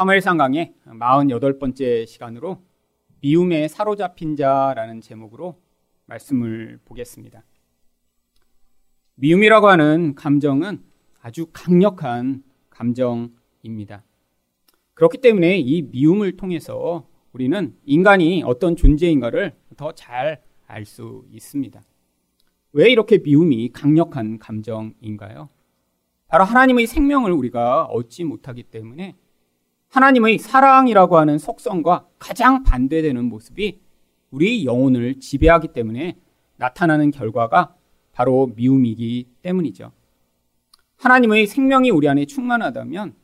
사무엘상 0.00 0.38
강의 0.38 0.72
48번째 0.86 2.06
시간으로 2.06 2.62
미움에 3.20 3.68
사로잡힌 3.68 4.34
자라는 4.34 5.02
제목으로 5.02 5.60
말씀을 6.06 6.80
보겠습니다. 6.86 7.44
미움이라고 9.16 9.68
하는 9.68 10.14
감정은 10.14 10.82
아주 11.20 11.48
강력한 11.52 12.42
감정입니다. 12.70 14.02
그렇기 14.94 15.18
때문에 15.18 15.58
이 15.58 15.82
미움을 15.82 16.38
통해서 16.38 17.06
우리는 17.34 17.76
인간이 17.84 18.42
어떤 18.46 18.76
존재인가를 18.76 19.54
더 19.76 19.92
잘 19.92 20.40
알 20.66 20.86
수 20.86 21.26
있습니다. 21.30 21.78
왜 22.72 22.90
이렇게 22.90 23.18
미움이 23.18 23.68
강력한 23.74 24.38
감정인가요? 24.38 25.50
바로 26.26 26.44
하나님의 26.44 26.86
생명을 26.86 27.32
우리가 27.32 27.84
얻지 27.84 28.24
못하기 28.24 28.62
때문에 28.62 29.14
하나님의 29.90 30.38
사랑이라고 30.38 31.18
하는 31.18 31.38
속성과 31.38 32.06
가장 32.18 32.62
반대되는 32.62 33.24
모습이 33.24 33.80
우리 34.30 34.64
영혼을 34.64 35.18
지배하기 35.18 35.68
때문에 35.68 36.16
나타나는 36.56 37.10
결과가 37.10 37.74
바로 38.12 38.52
미움이기 38.54 39.28
때문이죠. 39.42 39.92
하나님의 40.96 41.46
생명이 41.46 41.90
우리 41.90 42.08
안에 42.08 42.26
충만하다면 42.26 43.14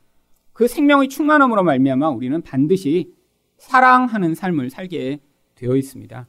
그 0.52 0.66
생명의 0.66 1.08
충만함으로 1.08 1.62
말미암아 1.62 2.08
우리는 2.08 2.42
반드시 2.42 3.12
사랑하는 3.58 4.34
삶을 4.34 4.70
살게 4.70 5.20
되어 5.54 5.76
있습니다. 5.76 6.26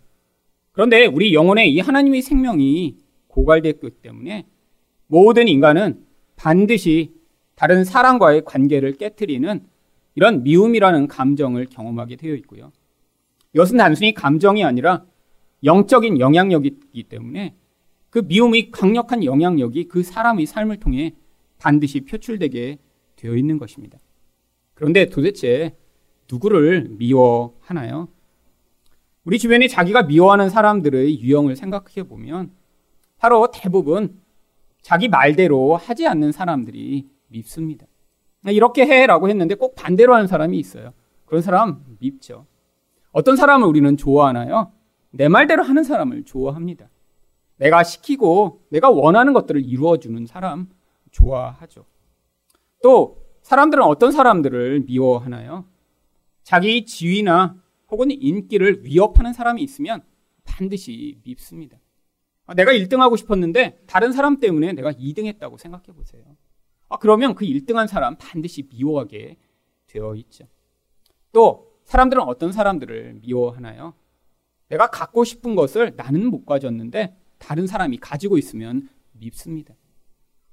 그런데 0.71 1.07
우리 1.07 1.33
영혼에 1.33 1.65
이 1.65 1.79
하나님의 1.79 2.21
생명이 2.21 2.97
고갈됐기 3.27 3.89
때문에 4.01 4.45
모든 5.07 5.47
인간은 5.47 6.05
반드시 6.35 7.13
다른 7.55 7.83
사람과의 7.83 8.43
관계를 8.45 8.93
깨뜨리는 8.97 9.65
이런 10.17 10.41
미움이라는 10.41 11.07
감정을 11.07 11.67
경험하게 11.67 12.15
되어 12.15 12.33
있고요. 12.37 12.71
이것은 13.53 13.77
단순히 13.77 14.15
감정이 14.15 14.63
아니라 14.63 15.05
영적인 15.63 16.19
영향력이기 16.19 17.03
때문에 17.03 17.55
그 18.09 18.23
미움의 18.27 18.71
강력한 18.71 19.23
영향력이 19.23 19.87
그 19.87 20.01
사람의 20.01 20.47
삶을 20.47 20.77
통해 20.77 21.13
반드시 21.59 22.01
표출되게 22.01 22.79
되어 23.15 23.35
있는 23.35 23.59
것입니다. 23.59 23.99
그런데 24.73 25.05
도대체 25.05 25.77
누구를 26.31 26.87
미워하나요? 26.97 28.07
우리 29.23 29.37
주변에 29.37 29.67
자기가 29.67 30.03
미워하는 30.03 30.49
사람들의 30.49 31.21
유형을 31.21 31.55
생각해 31.55 32.07
보면 32.07 32.53
바로 33.17 33.51
대부분 33.53 34.19
자기 34.81 35.09
말대로 35.09 35.75
하지 35.75 36.07
않는 36.07 36.31
사람들이 36.31 37.07
밉습니다. 37.27 37.85
이렇게 38.51 38.85
해라고 38.85 39.29
했는데 39.29 39.55
꼭 39.55 39.75
반대로 39.75 40.13
하는 40.13 40.27
사람이 40.27 40.57
있어요. 40.57 40.93
그런 41.25 41.41
사람 41.41 41.83
밉죠. 41.99 42.45
어떤 43.11 43.35
사람을 43.35 43.67
우리는 43.67 43.97
좋아하나요? 43.97 44.71
내 45.11 45.27
말대로 45.27 45.63
하는 45.63 45.83
사람을 45.83 46.23
좋아합니다. 46.23 46.89
내가 47.57 47.83
시키고 47.83 48.61
내가 48.69 48.89
원하는 48.89 49.33
것들을 49.33 49.63
이루어주는 49.65 50.25
사람 50.25 50.69
좋아하죠. 51.11 51.85
또 52.83 53.23
사람들은 53.41 53.83
어떤 53.83 54.11
사람들을 54.11 54.81
미워하나요? 54.81 55.65
자기 56.43 56.85
지위나 56.85 57.55
혹은 57.89 58.11
인기를 58.11 58.85
위협하는 58.85 59.33
사람이 59.33 59.61
있으면 59.63 60.03
반드시 60.43 61.19
밉습니다. 61.25 61.77
내가 62.55 62.71
1등하고 62.71 63.17
싶었는데 63.17 63.79
다른 63.87 64.11
사람 64.11 64.39
때문에 64.39 64.73
내가 64.73 64.91
2등했다고 64.91 65.57
생각해 65.57 65.87
보세요. 65.95 66.23
아, 66.89 66.97
그러면 66.97 67.35
그 67.35 67.45
1등한 67.45 67.87
사람 67.87 68.15
반드시 68.17 68.63
미워하게 68.69 69.37
되어 69.87 70.15
있죠. 70.15 70.45
또 71.31 71.71
사람들은 71.83 72.23
어떤 72.23 72.51
사람들을 72.51 73.19
미워하나요? 73.21 73.93
내가 74.69 74.87
갖고 74.87 75.23
싶은 75.23 75.55
것을 75.55 75.93
나는 75.95 76.29
못 76.29 76.45
가졌는데 76.45 77.15
다른 77.37 77.67
사람이 77.67 77.97
가지고 77.97 78.37
있으면 78.37 78.89
밉습니다. 79.13 79.73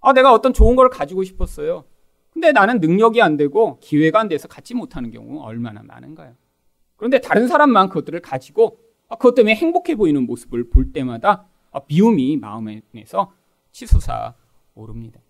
아, 0.00 0.12
내가 0.12 0.32
어떤 0.32 0.52
좋은 0.52 0.76
걸 0.76 0.90
가지고 0.90 1.24
싶었어요. 1.24 1.84
근데 2.30 2.52
나는 2.52 2.80
능력이 2.80 3.22
안 3.22 3.36
되고 3.36 3.78
기회가 3.80 4.20
안 4.20 4.28
돼서 4.28 4.48
갖지 4.48 4.74
못하는 4.74 5.10
경우 5.10 5.40
얼마나 5.40 5.82
많은가요? 5.82 6.34
그런데 6.96 7.20
다른 7.20 7.48
사람만 7.48 7.88
그것들을 7.88 8.20
가지고 8.20 8.78
아, 9.08 9.16
그것 9.16 9.34
때문에 9.34 9.54
행복해 9.54 9.94
보이는 9.94 10.24
모습을 10.26 10.68
볼 10.70 10.92
때마다 10.92 11.46
아, 11.70 11.80
미움이 11.88 12.36
마음에서 12.36 13.32
치솟아 13.72 14.34
오릅니다. 14.74 15.20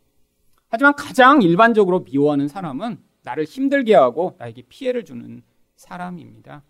하지만 0.75 0.93
가장 0.97 1.41
일반적으로 1.41 2.01
미워하는 2.01 2.49
사람은 2.49 2.99
나를 3.23 3.45
힘들게 3.45 3.95
하고 3.95 4.35
나에게 4.41 4.63
피해를 4.63 5.05
주는 5.05 5.41
사람입니다. 5.77 6.65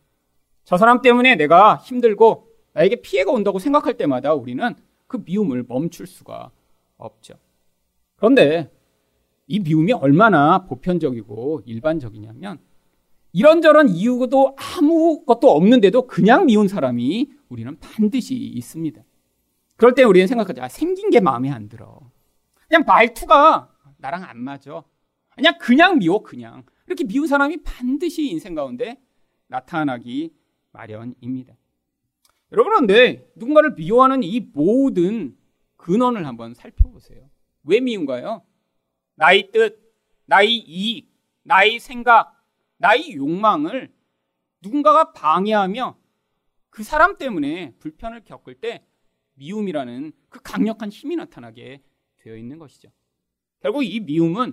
저 0.65 0.77
사람 0.77 1.01
때문에 1.01 1.37
내가 1.37 1.77
힘들고 1.77 2.47
나에게 2.75 2.97
피해가 2.97 3.33
온다고 3.33 3.59
생각할 3.59 3.97
때마다 3.97 4.35
우리는 4.35 4.75
그 5.07 5.23
미움을 5.25 5.65
멈출 5.67 6.07
수가 6.07 6.51
없죠. 6.99 7.33
그런데 8.17 8.71
이 9.47 9.61
미움이 9.61 9.95
얼마나 9.95 10.67
보편적이고 10.67 11.63
일반적이냐면 11.65 12.59
이런저런 13.33 13.89
이유도 13.89 14.55
아무것도 14.59 15.51
없는데도 15.51 16.07
그냥 16.09 16.45
미운 16.45 16.69
사람이 16.69 17.31
우리는 17.49 17.79
반드시 17.81 18.35
있습니다. 18.35 19.03
그럴 19.77 19.95
때 19.95 20.03
우리는 20.03 20.27
생각하죠. 20.27 20.63
아, 20.63 20.69
생긴 20.69 21.09
게 21.09 21.21
마음에 21.21 21.49
안 21.49 21.71
들어. 21.71 22.01
그냥 22.69 22.85
말투가 22.87 23.74
나랑 24.05 24.25
안 24.25 24.39
맞아. 24.39 24.85
그냥 25.35 25.57
그냥 25.59 25.99
미워 25.99 26.23
그냥. 26.23 26.67
이렇게 26.87 27.05
미운 27.05 27.27
사람이 27.27 27.63
반드시 27.63 28.29
인생 28.29 28.55
가운데 28.55 29.03
나타나기 29.47 30.35
마련입니다. 30.73 31.55
여러분 32.53 32.73
그런데 32.73 33.27
누군가를 33.35 33.73
미워하는 33.73 34.23
이 34.23 34.41
모든 34.41 35.39
근원을 35.77 36.27
한번 36.27 36.53
살펴보세요. 36.53 37.31
왜 37.63 37.81
미운가요? 37.81 38.45
나의 39.15 39.51
뜻, 39.53 39.81
나의 40.27 40.55
이익, 40.55 41.11
나의 41.43 41.81
생각, 41.81 42.45
나의 42.77 43.15
욕망을 43.15 43.91
누군가가 44.61 45.13
방해하며 45.13 45.97
그 46.69 46.83
사람 46.83 47.17
때문에 47.17 47.75
불편을 47.79 48.25
겪을 48.25 48.57
때 48.57 48.85
미움이라는 49.35 50.13
그 50.29 50.41
강력한 50.43 50.91
힘이 50.91 51.17
나타나게 51.17 51.83
되어 52.19 52.37
있는 52.37 52.59
것이죠. 52.59 52.91
결국 53.65 53.83
이 53.83 53.99
미움은 54.01 54.53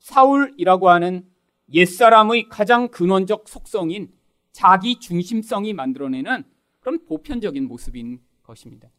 사울이라고 0.00 0.90
하는 0.90 1.24
옛사람의 1.72 2.48
가장 2.48 2.88
근원적 2.88 3.48
속성인 3.48 4.10
자기 4.50 4.98
중심성이 4.98 5.72
만들어내는 5.72 6.42
그런 6.80 7.04
보편적인 7.06 7.68
모습인 7.68 8.20
것입니다. 8.42 8.90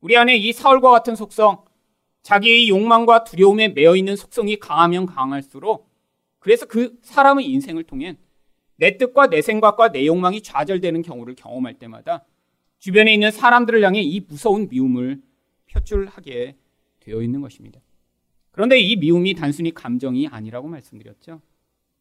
우리 0.00 0.16
안에 0.16 0.36
이 0.36 0.52
사울과 0.52 0.90
같은 0.90 1.14
속성, 1.14 1.64
자기의 2.22 2.70
욕망과 2.70 3.22
두려움에 3.22 3.68
매여 3.68 3.94
있는 3.94 4.16
속성이 4.16 4.56
강하면 4.56 5.06
강할수록 5.06 5.88
그래서 6.40 6.66
그 6.66 6.98
사람의 7.02 7.48
인생을 7.48 7.84
통해 7.84 8.16
내 8.74 8.96
뜻과 8.96 9.28
내 9.28 9.42
생각과 9.42 9.92
내 9.92 10.06
욕망이 10.06 10.42
좌절되는 10.42 11.02
경우를 11.02 11.36
경험할 11.36 11.74
때마다 11.74 12.24
주변에 12.80 13.14
있는 13.14 13.30
사람들을 13.30 13.80
향해 13.84 14.00
이 14.00 14.18
무서운 14.18 14.68
미움을 14.68 15.22
표출하게 15.70 16.56
되어 16.98 17.22
있는 17.22 17.42
것입니다. 17.42 17.80
그런데 18.52 18.78
이 18.78 18.96
미움이 18.96 19.34
단순히 19.34 19.72
감정이 19.72 20.28
아니라고 20.28 20.68
말씀드렸죠. 20.68 21.40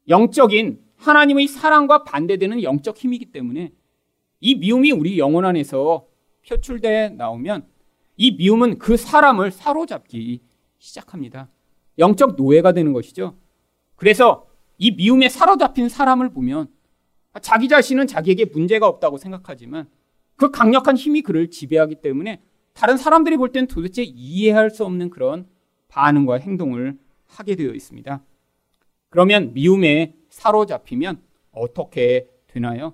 영적인 0.08 0.82
하나님의 0.98 1.48
사랑과 1.48 2.04
반대되는 2.04 2.62
영적 2.62 2.98
힘이기 2.98 3.32
때문에 3.32 3.72
이 4.42 4.56
미움이 4.56 4.92
우리 4.92 5.18
영혼 5.18 5.46
안에서 5.46 6.08
표출돼 6.48 7.10
나오면 7.10 7.66
이 8.18 8.32
미움은 8.32 8.78
그 8.78 8.98
사람을 8.98 9.52
사로잡기 9.52 10.42
시작합니다. 10.78 11.50
영적 11.98 12.36
노예가 12.36 12.74
되는 12.74 12.94
것이죠. 12.94 13.38
그래서 13.96 14.48
이 14.78 14.92
미움에 14.92 15.30
사로잡힌 15.30 15.90
사람을 15.90 16.34
보면 16.34 16.68
자기 17.42 17.70
자신은 17.70 18.08
자기에게 18.08 18.46
문제가 18.46 18.88
없다고 18.88 19.18
생각하지만 19.18 19.88
그 20.36 20.52
강력한 20.52 20.98
힘이 20.98 21.22
그를 21.22 21.50
지배하기 21.50 22.02
때문에 22.02 22.42
다른 22.74 22.98
사람들이 22.98 23.38
볼 23.38 23.52
땐 23.52 23.68
도대체 23.68 24.04
이해할 24.04 24.70
수 24.72 24.84
없는 24.84 25.10
그런 25.12 25.46
반응과 25.92 26.40
행동을 26.40 26.98
하게 27.28 27.56
되어 27.56 27.72
있습니다. 27.72 28.24
그러면 29.10 29.54
미움에 29.54 30.16
사로잡히면 30.30 31.22
어떻게 31.52 32.28
되나요? 32.48 32.94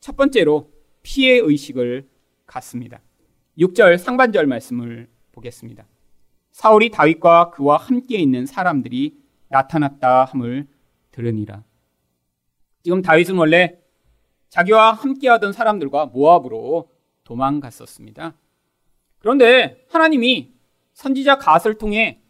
첫 0.00 0.16
번째로 0.16 0.72
피해 1.02 1.38
의식을 1.38 2.08
갖습니다. 2.46 3.00
6절 3.58 3.98
상반절 3.98 4.46
말씀을 4.46 5.08
보겠습니다. 5.32 5.86
사울이 6.52 6.90
다윗과 6.90 7.50
그와 7.50 7.76
함께 7.76 8.16
있는 8.18 8.46
사람들이 8.46 9.18
나타났다 9.48 10.24
함을 10.24 10.66
들으니라. 11.10 11.64
지금 12.82 13.02
다윗은 13.02 13.36
원래 13.36 13.78
자기와 14.48 14.92
함께 14.92 15.28
하던 15.28 15.52
사람들과 15.52 16.06
모압으로 16.06 16.90
도망갔었습니다. 17.24 18.34
그런데 19.18 19.84
하나님이 19.90 20.54
선지자 20.92 21.38
갓을 21.38 21.74
통해 21.74 22.22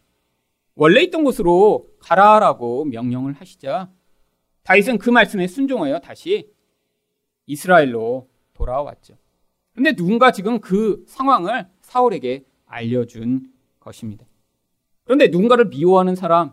원래 0.76 1.02
있던 1.02 1.25
곳으로 1.25 1.88
가라라고 1.99 2.84
명령을 2.84 3.32
하시자 3.32 3.90
다윗은 4.62 4.99
그 4.99 5.11
말씀에 5.11 5.46
순종하여 5.46 6.00
다시 6.00 6.52
이스라엘로 7.46 8.28
돌아왔죠. 8.52 9.17
근데 9.75 9.93
누군가 9.93 10.32
지금 10.32 10.61
그 10.61 11.05
상황을 11.06 11.67
사울에게 11.81 12.44
알려준 12.67 13.52
것입니다. 13.81 14.26
그런데 15.05 15.28
누군가를 15.28 15.67
미워하는 15.67 16.14
사람, 16.14 16.52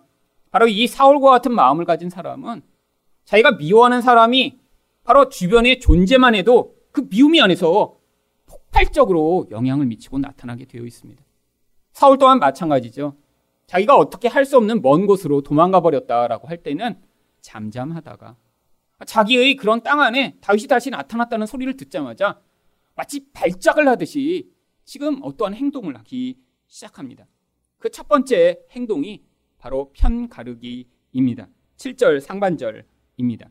바로 0.52 0.68
이 0.68 0.88
사울과 0.88 1.32
같은 1.32 1.54
마음을 1.54 1.86
가진 1.86 2.10
사람은 2.10 2.62
자기가 3.26 3.54
미워하는 3.54 4.02
사람이 4.02 4.60
바로 5.04 5.30
주변의 5.30 5.80
존재만 5.80 6.36
해도 6.36 6.76
그 6.92 7.08
미움이 7.10 7.42
안에서 7.42 7.98
폭발적으로 8.46 9.48
영향을 9.50 9.88
미치고 9.88 10.20
나타나게 10.20 10.66
되어 10.66 10.84
있습니다. 10.84 11.24
사울 11.94 12.18
또한 12.18 12.40
마찬가지죠. 12.40 13.16
자기가 13.68 13.96
어떻게 13.98 14.28
할 14.28 14.46
수 14.46 14.58
없는 14.58 14.82
먼 14.82 15.06
곳으로 15.08 15.42
도망가 15.42 15.82
버렸다라고 15.82 16.48
할 16.48 16.58
때는 16.58 17.02
잠잠하다가 17.42 18.38
자기의 19.06 19.56
그런 19.56 19.82
땅 19.84 20.00
안에 20.02 20.38
다윗이 20.42 20.68
다시 20.68 20.90
나타났다는 20.90 21.46
소리를 21.48 21.76
듣자마자 21.78 22.40
마치 22.96 23.26
발작을 23.34 23.88
하듯이 23.88 24.50
지금 24.86 25.20
어떠한 25.24 25.56
행동을 25.56 25.98
하기 25.98 26.38
시작합니다. 26.68 27.26
그 27.80 27.90
첫 27.90 28.08
번째 28.08 28.60
행동이 28.72 29.24
바로 29.58 29.92
편 29.94 30.30
가르기입니다. 30.30 31.50
7절 31.78 32.22
상반절입니다. 32.22 33.50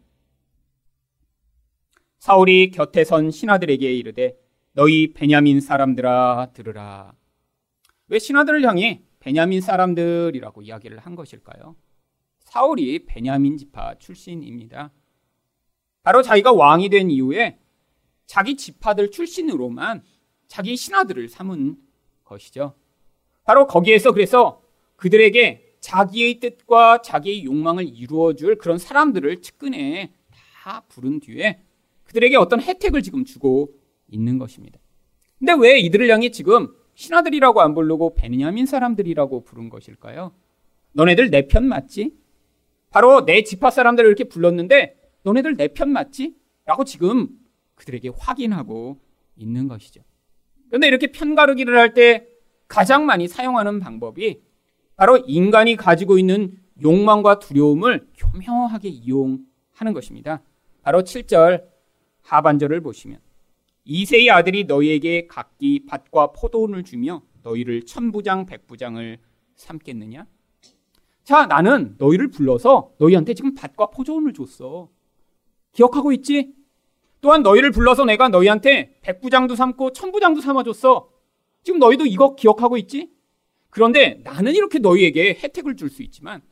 사울이 2.19 2.70
곁에 2.70 3.05
선 3.05 3.31
신하들에게 3.31 3.93
이르되 3.94 4.37
너희 4.73 5.12
베냐민 5.12 5.61
사람들아 5.61 6.53
들으라. 6.55 7.12
왜 8.08 8.19
신하들을 8.19 8.62
향해 8.67 9.03
베냐민 9.23 9.61
사람들이라고 9.61 10.63
이야기를 10.63 10.99
한 10.99 11.15
것일까요? 11.15 11.77
사울이 12.41 13.07
베냐민 13.07 13.57
지파 13.57 13.95
출신입니다. 14.01 14.91
바로 16.03 16.23
자기가 16.23 16.53
왕이 16.53 16.89
된 16.89 17.09
이후에 17.09 17.61
자기 18.27 18.57
지파들 18.57 19.13
출신으로만 19.13 20.03
자기 20.49 20.77
신하들을 20.77 21.29
삼은 21.29 21.77
것이죠. 22.25 22.75
바로 23.45 23.69
거기에서 23.69 24.11
그래서 24.11 24.61
그들에게 24.97 25.77
자기의 25.79 26.41
뜻과 26.41 27.03
자기의 27.03 27.45
욕망을 27.45 27.87
이루어줄 27.87 28.59
그런 28.59 28.77
사람들을 28.77 29.41
측근에 29.41 30.13
다 30.65 30.83
부른 30.89 31.21
뒤에 31.21 31.63
그들에게 32.05 32.37
어떤 32.37 32.61
혜택을 32.61 33.03
지금 33.03 33.25
주고 33.25 33.73
있는 34.09 34.39
것입니다. 34.39 34.81
근데 35.39 35.53
왜 35.53 35.79
이들을 35.79 36.11
향해 36.11 36.31
지금 36.31 36.75
신하들이라고 37.07 37.61
안 37.61 37.75
부르고 37.75 38.15
베냐민 38.15 38.65
사람들이라고 38.67 39.43
부른 39.45 39.69
것일까요? 39.71 40.33
너네들 40.93 41.31
내 41.31 41.49
편 41.49 41.65
맞지? 41.67 42.15
바로 42.91 43.25
내 43.25 43.43
지파 43.43 43.71
사람들을 43.71 44.07
이렇게 44.07 44.25
불렀는데 44.25 44.97
너네들 45.25 45.57
내 45.57 45.69
편 45.69 45.91
맞지? 45.91 46.37
라고 46.65 46.85
지금 46.85 47.29
그들에게 47.75 48.11
확인하고 48.17 49.01
있는 49.35 49.67
것이죠. 49.67 50.03
그런데 50.69 50.87
이렇게 50.87 51.09
편 51.09 51.35
가르기를 51.35 51.77
할 51.77 51.93
때 51.95 52.27
가장 52.69 53.05
많이 53.05 53.27
사용하는 53.27 53.81
방법이 53.81 54.41
바로 54.97 55.17
인간이 55.27 55.75
가지고 55.77 56.19
있는 56.19 56.57
욕망과 56.83 57.41
두려움을 57.41 58.07
교묘하게 58.17 58.89
이용하는 58.89 59.93
것입니다. 59.93 60.41
바로 60.83 61.03
7절 61.03 61.65
하반절을 62.23 62.81
보시면 62.81 63.19
이세의 63.84 64.31
아들이 64.31 64.64
너희에게 64.64 65.26
각기 65.26 65.84
밭과 65.87 66.32
포도원을 66.32 66.84
주며 66.84 67.23
너희를 67.43 67.84
천부장 67.84 68.46
백부장을 68.46 69.19
삼겠느냐? 69.56 70.26
자, 71.25 71.46
나는 71.46 71.94
너희를 71.99 72.29
불러서 72.29 72.93
너희한테 72.99 73.34
지금 73.34 73.55
밭과 73.55 73.87
포도원을 73.87 74.32
줬어. 74.32 74.88
기억하고 75.73 76.12
있지? 76.12 76.52
또한 77.20 77.43
너희를 77.43 77.70
불러서 77.70 78.05
내가 78.05 78.29
너희한테 78.29 78.99
백부장도 79.02 79.55
삼고 79.55 79.93
천부장도 79.93 80.40
삼아줬어. 80.40 81.08
지금 81.62 81.79
너희도 81.79 82.06
이거 82.06 82.34
기억하고 82.34 82.76
있지? 82.79 83.11
그런데 83.70 84.20
나는 84.25 84.55
이렇게 84.55 84.79
너희에게 84.79 85.38
혜택을 85.43 85.76
줄 85.76 85.88
수 85.88 86.02
있지만 86.02 86.43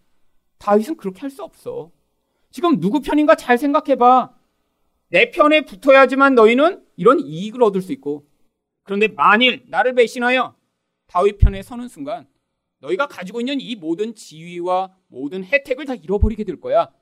다윗은 0.58 0.96
그렇게 0.96 1.20
할 1.20 1.30
수 1.30 1.42
없어. 1.42 1.90
지금 2.50 2.80
누구 2.80 3.00
편인가 3.00 3.34
잘 3.34 3.58
생각해봐. 3.58 4.32
내 5.08 5.30
편에 5.30 5.62
붙어야지만 5.64 6.34
너희는 6.36 6.84
이런 7.00 7.19
이익을 7.19 7.62
얻을 7.62 7.81
수 7.81 7.93
있고 7.93 8.26
그런데 8.82 9.08
만일 9.08 9.64
나를 9.69 9.94
배신하여 9.94 10.55
다윗 11.06 11.38
편에 11.38 11.62
서는 11.62 11.88
순간 11.88 12.29
너희가 12.81 13.08
가지고 13.08 13.41
있는 13.41 13.58
이 13.58 13.75
모든 13.75 14.14
지위와 14.14 14.94
모든 15.08 15.43
혜택을 15.43 15.87
다 15.87 15.94
잃어버리게 15.94 16.44
될 16.44 16.61
거야. 16.61 16.93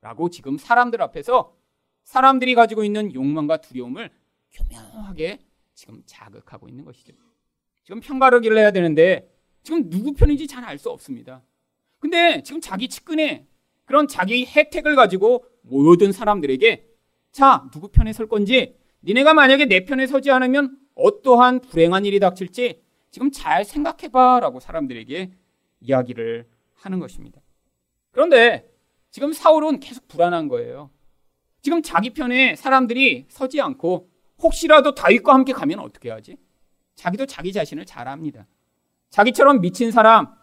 라고 0.00 0.28
지금 0.28 0.58
사람들 0.58 1.00
앞에서 1.00 1.56
사람들이 2.02 2.56
가지고 2.56 2.82
있는 2.82 3.14
욕망과 3.14 3.58
두려움을 3.58 4.10
교묘하게 4.52 5.38
지금 5.74 6.02
자극하고 6.04 6.68
있는 6.68 6.84
것이죠. 6.84 7.14
지금 7.84 8.00
평가르기를 8.00 8.58
해야 8.58 8.72
되는데 8.72 9.32
지금 9.62 9.88
누구 9.88 10.14
편인지 10.14 10.48
잘 10.48 10.64
알 10.64 10.78
수 10.78 10.90
없습니다. 10.90 11.42
근데 12.00 12.42
지금 12.42 12.60
자기 12.60 12.88
측근에 12.88 13.46
그런 13.84 14.08
자기 14.08 14.44
혜택을 14.46 14.96
가지고 14.96 15.44
모든 15.62 16.10
사람들에게 16.10 16.88
자, 17.30 17.68
누구 17.72 17.88
편에 17.88 18.12
설 18.12 18.28
건지 18.28 18.76
니네가 19.04 19.34
만약에 19.34 19.66
내 19.66 19.84
편에 19.84 20.06
서지 20.06 20.30
않으면 20.30 20.76
어떠한 20.94 21.60
불행한 21.60 22.04
일이 22.04 22.20
닥칠지 22.20 22.82
지금 23.10 23.30
잘 23.30 23.64
생각해봐 23.64 24.40
라고 24.40 24.60
사람들에게 24.60 25.32
이야기를 25.80 26.48
하는 26.74 26.98
것입니다. 26.98 27.40
그런데 28.10 28.70
지금 29.10 29.32
사울은 29.32 29.80
계속 29.80 30.08
불안한 30.08 30.48
거예요. 30.48 30.90
지금 31.62 31.82
자기 31.82 32.10
편에 32.10 32.56
사람들이 32.56 33.26
서지 33.28 33.60
않고 33.60 34.08
혹시라도 34.42 34.94
다윗과 34.94 35.32
함께 35.32 35.52
가면 35.52 35.78
어떻게 35.80 36.10
하지? 36.10 36.36
자기도 36.94 37.26
자기 37.26 37.52
자신을 37.52 37.86
잘 37.86 38.08
압니다. 38.08 38.46
자기처럼 39.10 39.60
미친 39.60 39.90
사람, 39.90 40.34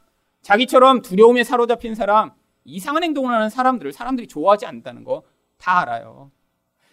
자기처럼 0.42 1.02
두려움에 1.02 1.44
사로잡힌 1.44 1.96
사람, 1.96 2.32
이상한 2.64 3.04
행동을 3.04 3.34
하는 3.34 3.50
사람들을 3.50 3.92
사람들이 3.92 4.28
좋아하지 4.28 4.66
않는다는 4.66 5.04
거 5.04 5.24
다 5.62 5.82
알아요. 5.82 6.32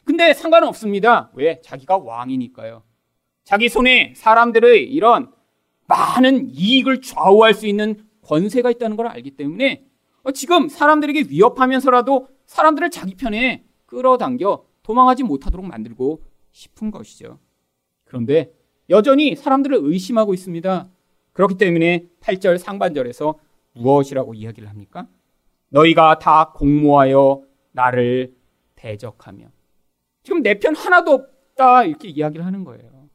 근데 0.04 0.32
상관은 0.32 0.68
없습니다. 0.68 1.30
왜? 1.34 1.60
자기가 1.60 1.98
왕이니까요. 1.98 2.82
자기 3.44 3.68
손에 3.68 4.14
사람들의 4.16 4.84
이런 4.92 5.32
많은 5.86 6.50
이익을 6.50 7.00
좌우할 7.00 7.54
수 7.54 7.66
있는 7.66 8.06
권세가 8.22 8.70
있다는 8.70 8.96
걸 8.96 9.06
알기 9.06 9.32
때문에 9.32 9.84
지금 10.34 10.68
사람들에게 10.68 11.24
위협하면서라도 11.30 12.28
사람들을 12.44 12.90
자기 12.90 13.14
편에 13.14 13.64
끌어당겨 13.86 14.64
도망하지 14.82 15.22
못하도록 15.22 15.66
만들고 15.66 16.22
싶은 16.52 16.90
것이죠. 16.90 17.38
그런데 18.04 18.52
여전히 18.90 19.34
사람들을 19.34 19.78
의심하고 19.80 20.34
있습니다. 20.34 20.88
그렇기 21.32 21.56
때문에 21.56 22.06
8절 22.20 22.58
상반절에서 22.58 23.38
무엇이라고 23.74 24.34
이야기를 24.34 24.68
합니까? 24.68 25.06
너희가 25.68 26.18
다 26.18 26.52
공모하여 26.54 27.42
나를 27.72 28.34
대적하며 28.76 29.46
지금 30.28 30.42
내 30.42 30.52
편 30.58 30.76
하나도 30.76 31.10
없다 31.12 31.84
이렇게 31.84 32.06
이야기를 32.08 32.44
하는 32.44 32.62
거예요. 32.62 33.08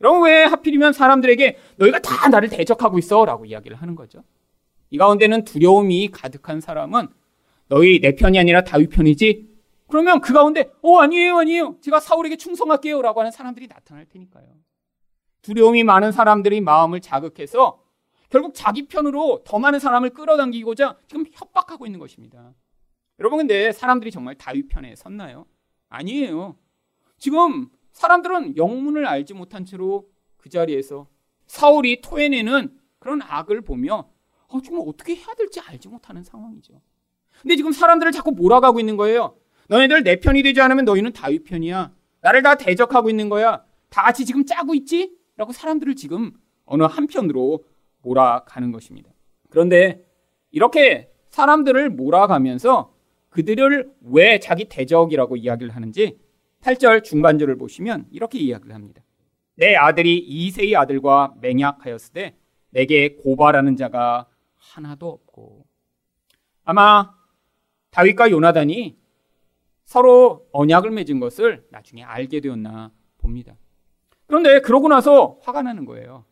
여러분 0.00 0.24
왜 0.28 0.42
하필이면 0.42 0.94
사람들에게 0.94 1.56
너희가 1.76 2.00
다 2.00 2.28
나를 2.28 2.48
대적하고 2.48 2.98
있어라고 2.98 3.44
이야기를 3.44 3.76
하는 3.76 3.94
거죠. 3.94 4.24
이 4.90 4.98
가운데는 4.98 5.44
두려움이 5.44 6.08
가득한 6.10 6.60
사람은 6.60 7.06
너희 7.68 8.00
내 8.00 8.16
편이 8.16 8.36
아니라 8.40 8.64
다윗 8.64 8.88
편이지 8.88 9.48
그러면 9.86 10.20
그 10.20 10.32
가운데 10.32 10.72
어 10.82 10.98
아니에요 10.98 11.38
아니에요 11.38 11.76
제가 11.82 12.00
사울에게 12.00 12.36
충성할게요라고 12.36 13.20
하는 13.20 13.30
사람들이 13.30 13.68
나타날 13.68 14.06
테니까요. 14.06 14.46
두려움이 15.42 15.84
많은 15.84 16.10
사람들이 16.10 16.60
마음을 16.62 17.00
자극해서 17.00 17.80
결국 18.28 18.54
자기 18.56 18.88
편으로 18.88 19.44
더 19.44 19.60
많은 19.60 19.78
사람을 19.78 20.10
끌어당기고자 20.10 20.96
지금 21.06 21.26
협박하고 21.32 21.86
있는 21.86 22.00
것입니다. 22.00 22.54
여러분 23.20 23.38
근데 23.38 23.70
사람들이 23.70 24.10
정말 24.10 24.34
다윗 24.34 24.66
편에 24.68 24.96
섰나요? 24.96 25.46
아니에요. 25.88 26.56
지금 27.18 27.68
사람들은 27.92 28.56
영문을 28.56 29.06
알지 29.06 29.34
못한 29.34 29.64
채로 29.64 30.08
그 30.36 30.48
자리에서 30.48 31.06
사울이 31.46 32.00
토해내는 32.00 32.78
그런 32.98 33.22
악을 33.22 33.62
보며 33.62 34.08
어, 34.48 34.60
정말 34.62 34.84
어떻게 34.86 35.14
해야 35.14 35.26
될지 35.36 35.60
알지 35.60 35.88
못하는 35.88 36.22
상황이죠. 36.22 36.80
근데 37.42 37.56
지금 37.56 37.72
사람들을 37.72 38.12
자꾸 38.12 38.32
몰아가고 38.32 38.80
있는 38.80 38.96
거예요. 38.96 39.36
너희들 39.68 40.04
내 40.04 40.20
편이 40.20 40.42
되지 40.42 40.60
않으면 40.60 40.84
너희는 40.84 41.12
다윗 41.12 41.44
편이야. 41.44 41.92
나를 42.20 42.42
다 42.42 42.54
대적하고 42.56 43.10
있는 43.10 43.28
거야. 43.28 43.64
다 43.88 44.02
같이 44.02 44.24
지금 44.24 44.44
짜고 44.44 44.74
있지? 44.74 45.16
라고 45.36 45.52
사람들을 45.52 45.96
지금 45.96 46.32
어느 46.64 46.82
한편으로 46.84 47.64
몰아가는 48.02 48.72
것입니다. 48.72 49.10
그런데 49.50 50.06
이렇게 50.50 51.10
사람들을 51.30 51.90
몰아가면서 51.90 52.94
그들을 53.36 53.92
왜 54.00 54.38
자기 54.40 54.64
대적이라고 54.64 55.36
이야기를 55.36 55.76
하는지 55.76 56.18
8절 56.62 57.04
중반절을 57.04 57.58
보시면 57.58 58.06
이렇게 58.10 58.38
이야기를 58.38 58.74
합니다. 58.74 59.02
내 59.56 59.74
아들이 59.74 60.16
이세의 60.16 60.74
아들과 60.74 61.34
맹약하였을 61.42 62.14
때 62.14 62.36
내게 62.70 63.16
고발하는 63.16 63.76
자가 63.76 64.26
하나도 64.54 65.06
없고 65.06 65.66
아마 66.64 67.12
다윗과 67.90 68.30
요나단이 68.30 68.96
서로 69.84 70.46
언약을 70.52 70.90
맺은 70.90 71.20
것을 71.20 71.66
나중에 71.70 72.02
알게 72.02 72.40
되었나 72.40 72.90
봅니다. 73.18 73.54
그런데 74.26 74.60
그러고 74.60 74.88
나서 74.88 75.38
화가 75.42 75.60
나는 75.60 75.84
거예요. 75.84 76.24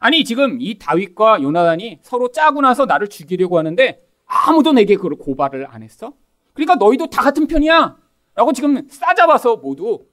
아니 0.00 0.24
지금 0.24 0.60
이 0.60 0.76
다윗과 0.76 1.40
요나단이 1.40 2.00
서로 2.02 2.32
짜고 2.32 2.62
나서 2.62 2.84
나를 2.84 3.06
죽이려고 3.06 3.58
하는데 3.58 4.04
아무도 4.26 4.72
내게 4.72 4.96
그걸 4.96 5.14
고발을 5.14 5.68
안 5.70 5.84
했어? 5.84 6.14
그러니까 6.58 6.74
너희도 6.74 7.06
다 7.06 7.22
같은 7.22 7.46
편이야. 7.46 7.96
라고 8.34 8.52
지금 8.52 8.88
싸잡아서 8.88 9.58
모두 9.58 10.08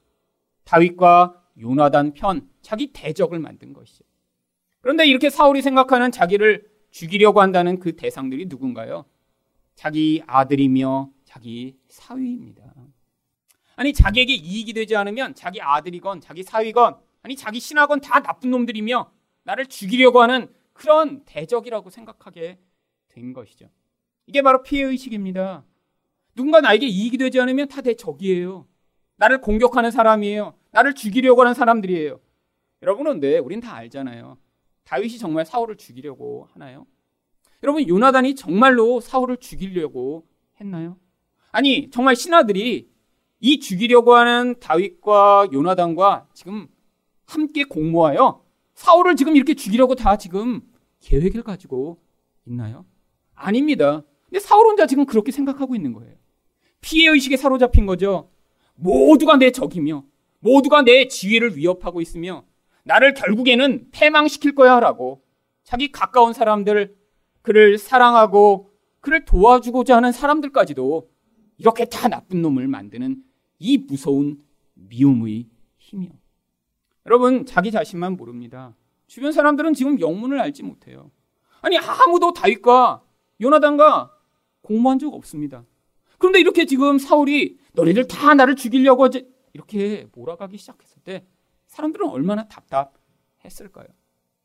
다윗과 0.63 1.41
요나단 1.59 2.13
편 2.13 2.47
자기 2.61 2.93
대적을 2.93 3.39
만든 3.39 3.73
것이죠. 3.73 4.03
그런데 4.81 5.07
이렇게 5.07 5.31
사울이 5.31 5.63
생각하는 5.63 6.11
자기를 6.11 6.69
죽이려고 6.91 7.41
한다는 7.41 7.79
그 7.79 7.95
대상들이 7.95 8.45
누군가요? 8.45 9.05
자기 9.73 10.21
아들이며 10.27 11.09
자기 11.23 11.77
사위입니다. 11.87 12.63
아니 13.75 13.91
자기에게 13.91 14.35
이익이 14.35 14.73
되지 14.73 14.95
않으면 14.95 15.33
자기 15.33 15.59
아들이건 15.59 16.21
자기 16.21 16.43
사위건 16.43 16.97
아니 17.23 17.35
자기 17.35 17.59
신하건 17.59 18.01
다 18.01 18.21
나쁜 18.21 18.51
놈들이며 18.51 19.11
나를 19.43 19.65
죽이려고 19.65 20.21
하는 20.21 20.53
그런 20.73 21.25
대적이라고 21.25 21.89
생각하게 21.89 22.59
된 23.07 23.33
것이죠. 23.33 23.67
이게 24.27 24.43
바로 24.43 24.61
피해 24.61 24.83
의식입니다. 24.83 25.63
누군가 26.35 26.61
나에게 26.61 26.85
이익이 26.87 27.17
되지 27.17 27.39
않으면 27.39 27.67
다 27.67 27.81
내 27.81 27.95
적이에요. 27.95 28.67
나를 29.17 29.39
공격하는 29.41 29.91
사람이에요. 29.91 30.55
나를 30.71 30.93
죽이려고 30.93 31.41
하는 31.41 31.53
사람들이에요. 31.53 32.19
여러분은 32.81 33.19
네, 33.21 33.37
우린 33.37 33.61
다 33.61 33.73
알잖아요. 33.75 34.37
다윗이 34.83 35.17
정말 35.17 35.45
사울을 35.45 35.77
죽이려고 35.77 36.49
하나요? 36.53 36.85
여러분 37.63 37.87
요나단이 37.87 38.35
정말로 38.35 38.99
사울을 38.99 39.37
죽이려고 39.37 40.27
했나요? 40.59 40.97
아니 41.51 41.89
정말 41.89 42.15
신하들이 42.15 42.89
이 43.39 43.59
죽이려고 43.59 44.13
하는 44.15 44.55
다윗과 44.59 45.49
요나단과 45.53 46.27
지금 46.33 46.67
함께 47.25 47.63
공모하여 47.63 48.43
사울을 48.73 49.15
지금 49.15 49.35
이렇게 49.35 49.53
죽이려고 49.53 49.95
다 49.95 50.17
지금 50.17 50.61
계획을 50.99 51.43
가지고 51.43 52.01
있나요? 52.45 52.85
아닙니다. 53.33 54.03
근데 54.25 54.39
사울 54.39 54.67
혼자 54.67 54.85
지금 54.85 55.05
그렇게 55.05 55.31
생각하고 55.31 55.75
있는 55.75 55.93
거예요. 55.93 56.15
피해 56.85 57.09
의식에 57.09 57.35
사로잡힌 57.35 57.87
거죠. 57.87 58.29
모두가 58.75 59.37
내 59.37 59.51
적이며 59.51 60.05
모두가 60.39 60.83
내 60.83 61.07
지위를 61.07 61.57
위협하고 61.57 61.99
있으며 61.99 62.45
나를 62.83 63.15
결국에는 63.15 63.87
패망시킬 63.91 64.53
거야라고 64.53 65.23
자기 65.63 65.91
가까운 65.91 66.31
사람들 66.31 66.95
그를 67.41 67.79
사랑하고 67.79 68.71
그를 69.01 69.25
도와주고자 69.25 69.95
하는 69.95 70.11
사람들까지도 70.11 71.09
이렇게 71.57 71.85
다 71.85 72.07
나쁜 72.07 72.43
놈을 72.43 72.67
만드는 72.67 73.23
이 73.57 73.79
무서운 73.79 74.39
미움의 74.75 75.47
힘이요. 75.79 76.11
여러분 77.07 77.47
자기 77.47 77.71
자신만 77.71 78.15
모릅니다. 78.15 78.75
주변 79.07 79.31
사람들은 79.31 79.73
지금 79.73 79.99
영문을 79.99 80.39
알지 80.39 80.61
못해요. 80.61 81.09
아니 81.61 81.79
아무도 81.79 82.33
다윗과 82.33 83.01
요나단과 83.41 84.11
공모한 84.61 84.99
적 84.99 85.11
없습니다. 85.15 85.63
그런데 86.17 86.39
이렇게 86.39 86.65
지금 86.65 86.97
사울이 86.97 87.57
너희들 87.73 88.07
다 88.07 88.33
나를 88.33 88.55
죽이려고 88.55 89.07
이렇게 89.53 90.07
몰아가기 90.13 90.57
시작했을 90.57 91.01
때 91.03 91.25
사람들은 91.67 92.07
얼마나 92.07 92.47
답답했을까요? 92.47 93.87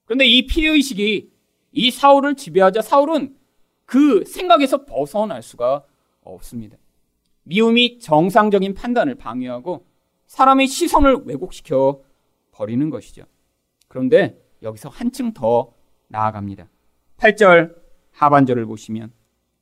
그런데 0.05 0.27
이 0.27 0.47
피해의식이 0.47 1.31
이 1.73 1.91
사울을 1.91 2.35
지배하자 2.35 2.83
사울은 2.83 3.37
그 3.87 4.25
생각에서 4.25 4.85
벗어날 4.85 5.43
수가 5.43 5.85
없습니다. 6.23 6.77
미움이 7.45 7.99
정상적인 7.99 8.75
판단을 8.75 9.15
방해하고 9.15 9.87
사람의 10.27 10.67
시선을 10.67 11.23
왜곡시켜 11.25 12.03
버리는 12.53 12.91
것이죠. 12.91 13.25
그런데 13.89 14.41
여기서 14.63 14.89
한층 14.89 15.33
더 15.33 15.73
나아갑니다. 16.09 16.69
8절 17.19 17.75
하반절을 18.13 18.67
보시면 18.67 19.13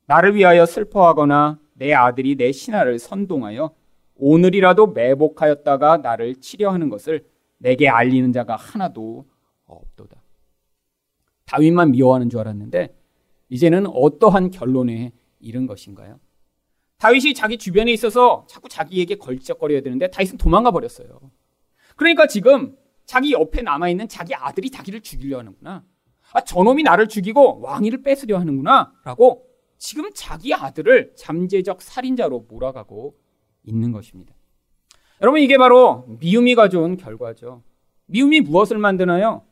나를 0.05 0.35
위하여 0.35 0.65
슬퍼하거나 0.65 1.59
내 1.79 1.93
아들이 1.93 2.35
내 2.35 2.51
신하를 2.51 2.99
선동하여 2.99 3.73
오늘이라도 4.15 4.87
매복하였다가 4.87 5.97
나를 5.97 6.35
치려하는 6.35 6.89
것을 6.89 7.25
내게 7.57 7.87
알리는 7.87 8.31
자가 8.33 8.57
하나도 8.57 9.25
없도다. 9.65 10.21
다윗만 11.45 11.91
미워하는 11.91 12.29
줄 12.29 12.41
알았는데 12.41 12.93
이제는 13.47 13.87
어떠한 13.87 14.51
결론에 14.51 15.13
이른 15.39 15.67
것인가요? 15.67 16.19
다윗이 16.97 17.33
자기 17.33 17.57
주변에 17.57 17.93
있어서 17.93 18.45
자꾸 18.49 18.67
자기에게 18.67 19.15
걸쩍거려야 19.15 19.81
되는데 19.81 20.11
다윗은 20.11 20.37
도망가 20.37 20.71
버렸어요. 20.71 21.31
그러니까 21.95 22.27
지금 22.27 22.75
자기 23.05 23.31
옆에 23.31 23.61
남아있는 23.61 24.09
자기 24.09 24.35
아들이 24.35 24.69
자기를 24.69 24.99
죽이려 24.99 25.39
하는구나. 25.39 25.85
아, 26.33 26.41
저놈이 26.41 26.83
나를 26.83 27.07
죽이고 27.07 27.61
왕위를 27.61 28.03
뺏으려 28.03 28.37
하는구나. 28.37 28.91
라고 29.05 29.48
지금 29.79 30.11
자기 30.13 30.53
아들을 30.53 31.13
잠재적 31.15 31.81
살인자로 31.81 32.45
몰아가고 32.49 33.15
있는 33.63 33.91
것입니다. 33.91 34.35
여러분, 35.21 35.41
이게 35.41 35.57
바로 35.57 36.05
미움이 36.19 36.53
가져온 36.55 36.97
결과죠. 36.97 37.63
미움이 38.05 38.41
무엇을 38.41 38.77
만드나요? 38.77 39.43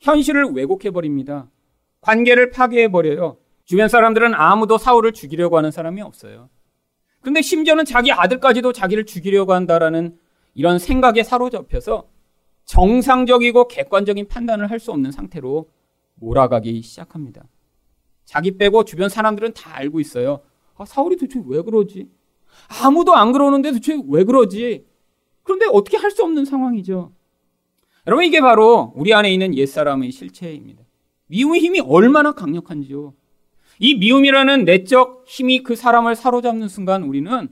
현실을 0.00 0.46
왜곡해 0.52 0.90
버립니다. 0.90 1.50
관계를 2.00 2.50
파괴해 2.50 2.88
버려요. 2.88 3.38
주변 3.64 3.88
사람들은 3.88 4.34
아무도 4.34 4.78
사울을 4.78 5.12
죽이려고 5.12 5.56
하는 5.56 5.70
사람이 5.70 6.02
없어요. 6.02 6.48
근데 7.20 7.40
심지어는 7.40 7.84
자기 7.86 8.12
아들까지도 8.12 8.72
자기를 8.72 9.06
죽이려고 9.06 9.54
한다라는 9.54 10.18
이런 10.54 10.78
생각에 10.78 11.22
사로잡혀서 11.22 12.08
정상적이고 12.66 13.68
객관적인 13.68 14.28
판단을 14.28 14.70
할 14.70 14.78
수 14.78 14.92
없는 14.92 15.10
상태로 15.10 15.70
몰아가기 16.16 16.80
시작합니다. 16.82 17.44
자기 18.24 18.56
빼고 18.56 18.84
주변 18.84 19.08
사람들은 19.08 19.54
다 19.54 19.76
알고 19.76 20.00
있어요. 20.00 20.40
아, 20.76 20.84
사울이 20.84 21.16
도대체 21.16 21.40
왜 21.46 21.62
그러지? 21.62 22.08
아무도 22.82 23.14
안 23.14 23.32
그러는데 23.32 23.70
도대체 23.72 24.00
왜 24.08 24.24
그러지? 24.24 24.86
그런데 25.42 25.66
어떻게 25.70 25.96
할 25.96 26.10
수 26.10 26.22
없는 26.24 26.44
상황이죠. 26.44 27.12
여러분 28.06 28.24
이게 28.24 28.40
바로 28.40 28.92
우리 28.96 29.12
안에 29.14 29.32
있는 29.32 29.54
옛사람의 29.54 30.10
실체입니다. 30.12 30.82
미움의 31.26 31.60
힘이 31.60 31.80
얼마나 31.80 32.32
강력한지요. 32.32 33.14
이 33.78 33.94
미움이라는 33.96 34.64
내적 34.64 35.24
힘이 35.26 35.62
그 35.62 35.74
사람을 35.74 36.14
사로잡는 36.14 36.68
순간 36.68 37.02
우리는 37.02 37.48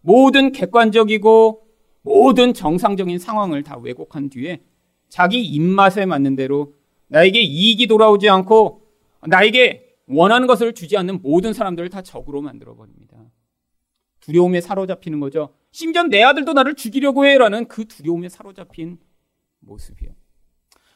모든 0.00 0.52
객관적이고 0.52 1.66
모든 2.02 2.54
정상적인 2.54 3.18
상황을 3.18 3.62
다 3.64 3.76
왜곡한 3.78 4.30
뒤에 4.30 4.60
자기 5.08 5.42
입맛에 5.44 6.06
맞는 6.06 6.36
대로 6.36 6.74
나에게 7.08 7.40
이익이 7.40 7.86
돌아오지 7.88 8.28
않고 8.28 8.82
나에게 9.26 9.85
원하는 10.06 10.46
것을 10.46 10.72
주지 10.72 10.96
않는 10.96 11.20
모든 11.22 11.52
사람들을 11.52 11.88
다 11.90 12.02
적으로 12.02 12.40
만들어 12.40 12.74
버립니다. 12.74 13.16
두려움에 14.20 14.60
사로잡히는 14.60 15.20
거죠. 15.20 15.54
심지어 15.70 16.04
내 16.04 16.22
아들도 16.22 16.52
나를 16.52 16.74
죽이려고 16.74 17.26
해 17.26 17.38
라는 17.38 17.68
그 17.68 17.86
두려움에 17.86 18.28
사로잡힌 18.28 18.98
모습이에요. 19.60 20.14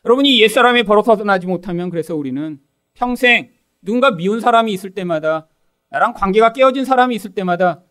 여러분이 0.04 0.40
옛사람이 0.42 0.84
벌어서나지 0.84 1.46
못하면 1.46 1.90
그래서 1.90 2.16
우리는 2.16 2.60
평생 2.94 3.50
누군가 3.82 4.10
미운 4.12 4.40
사람이 4.40 4.72
있을 4.72 4.90
때마다 4.90 5.48
나랑 5.90 6.14
관계가 6.14 6.52
깨어진 6.52 6.84
사람이 6.84 7.14
있을 7.16 7.34
때마다 7.34 7.82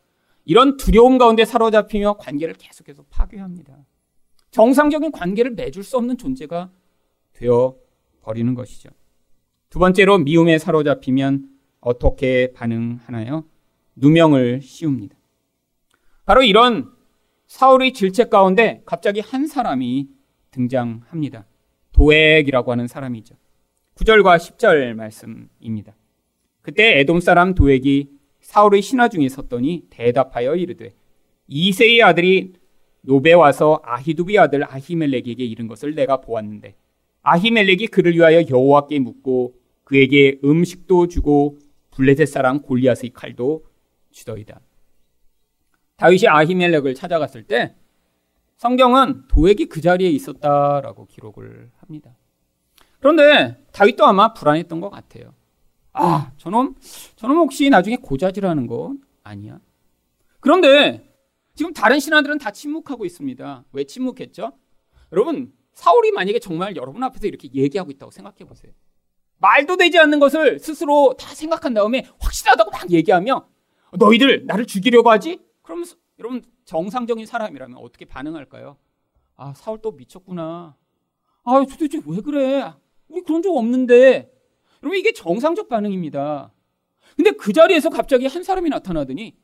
이런 0.45 0.77
두려움 0.77 1.17
가운데 1.17 1.45
사로잡히며 1.45 2.13
관계를 2.13 2.55
계속해서 2.55 3.05
파괴합니다. 3.09 3.77
정상적인 4.51 5.11
관계를 5.11 5.51
맺을 5.51 5.83
수 5.83 5.97
없는 5.97 6.17
존재가 6.17 6.71
되어 7.33 7.75
버리는 8.21 8.53
것이죠. 8.55 8.89
두 9.69 9.77
번째로 9.77 10.17
미움에 10.17 10.57
사로잡히면 10.57 11.47
어떻게 11.79 12.51
반응하나요? 12.53 13.45
누명을 13.95 14.61
씌웁니다. 14.63 15.15
바로 16.25 16.41
이런 16.41 16.89
사울의 17.45 17.93
질책 17.93 18.31
가운데 18.31 18.81
갑자기 18.85 19.19
한 19.19 19.45
사람이 19.45 20.07
등장합니다. 20.49 21.45
도액이라고 21.91 22.71
하는 22.71 22.87
사람이죠. 22.87 23.35
9절과 23.95 24.37
10절 24.37 24.95
말씀입니다. 24.95 25.95
그때 26.61 26.99
에돔 26.99 27.19
사람 27.19 27.53
도액이 27.53 28.09
사울의 28.41 28.81
신하 28.81 29.07
중에 29.07 29.29
섰더니 29.29 29.85
대답하여 29.91 30.55
이르되 30.55 30.93
이세의 31.47 32.01
아들이 32.01 32.53
노베 33.01 33.33
와서 33.33 33.81
아히두비 33.83 34.39
아들 34.39 34.63
아히멜렉에게 34.63 35.43
이른 35.43 35.67
것을 35.67 35.93
내가 35.93 36.21
보았는데 36.21 36.75
아히멜렉이 37.21 37.87
그를 37.87 38.15
위하여 38.15 38.43
여호와께 38.49 38.99
묻고 38.99 39.58
그에게 39.89 40.39
음식도 40.43 41.07
주고 41.07 41.57
블레셋 41.89 42.27
사람 42.27 42.61
골리앗의 42.61 43.09
칼도 43.11 43.65
주더이다. 44.11 44.61
다윗이 45.97 46.27
아히멜렉을 46.27 46.93
찾아갔을 46.93 47.43
때 47.43 47.75
성경은 48.57 49.23
도액이 49.29 49.65
그 49.65 49.81
자리에 49.81 50.07
있었다라고 50.09 51.07
기록을 51.07 51.71
합니다. 51.77 52.15
그런데 52.99 53.65
다윗도 53.71 54.05
아마 54.05 54.31
불안했던 54.35 54.79
것 54.79 54.91
같아요. 54.91 55.33
아, 55.93 56.33
저놈, 56.37 56.75
저놈 57.15 57.37
혹시 57.37 57.71
나중에 57.71 57.95
고자질하는 57.95 58.67
거 58.67 58.93
아니야? 59.23 59.59
그런데 60.39 61.11
지금 61.55 61.73
다른 61.73 61.99
신하들은 61.99 62.37
다 62.37 62.51
침묵하고 62.51 63.05
있습니다. 63.05 63.65
왜 63.71 63.83
침묵했죠? 63.85 64.51
여러분, 65.11 65.51
사울이 65.73 66.11
만약에 66.11 66.37
정말 66.37 66.75
여러분 66.75 67.01
앞에서 67.03 67.25
이렇게 67.25 67.49
얘기하고 67.51 67.89
있다고 67.89 68.11
생각해 68.11 68.45
보세요. 68.45 68.71
말도 69.39 69.77
되지 69.77 69.97
않는 69.99 70.19
것을 70.19 70.59
스스로 70.59 71.15
다 71.17 71.33
생각한 71.33 71.73
다음에 71.73 72.05
확실하다고 72.19 72.71
막 72.71 72.91
얘기하며 72.91 73.47
너희들 73.97 74.45
나를 74.45 74.65
죽이려고 74.65 75.09
하지? 75.09 75.39
그러면 75.61 75.85
여러분 76.19 76.43
정상적인 76.65 77.25
사람이라면 77.25 77.77
어떻게 77.77 78.05
반응할까요? 78.05 78.77
아, 79.35 79.53
사울 79.55 79.79
또 79.81 79.91
미쳤구나. 79.91 80.75
아, 81.43 81.65
도대체 81.69 82.01
왜 82.05 82.21
그래? 82.21 82.73
우리 83.07 83.21
그런 83.21 83.41
적 83.41 83.55
없는데. 83.55 84.29
여러분 84.83 84.97
이게 84.97 85.13
정상적 85.13 85.69
반응입니다. 85.69 86.53
근데 87.15 87.31
그 87.31 87.51
자리에서 87.53 87.89
갑자기 87.89 88.27
한 88.27 88.43
사람이 88.43 88.69
나타나더니 88.69 89.35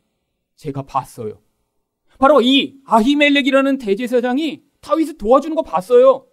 제가 0.56 0.84
봤어요. 0.84 1.42
바로 2.20 2.42
이 2.42 2.78
아히멜렉이라는 2.86 3.78
대제사장이 3.78 4.64
다윗을 4.82 5.18
도와주는 5.18 5.56
거 5.56 5.62
봤어요. 5.62 6.28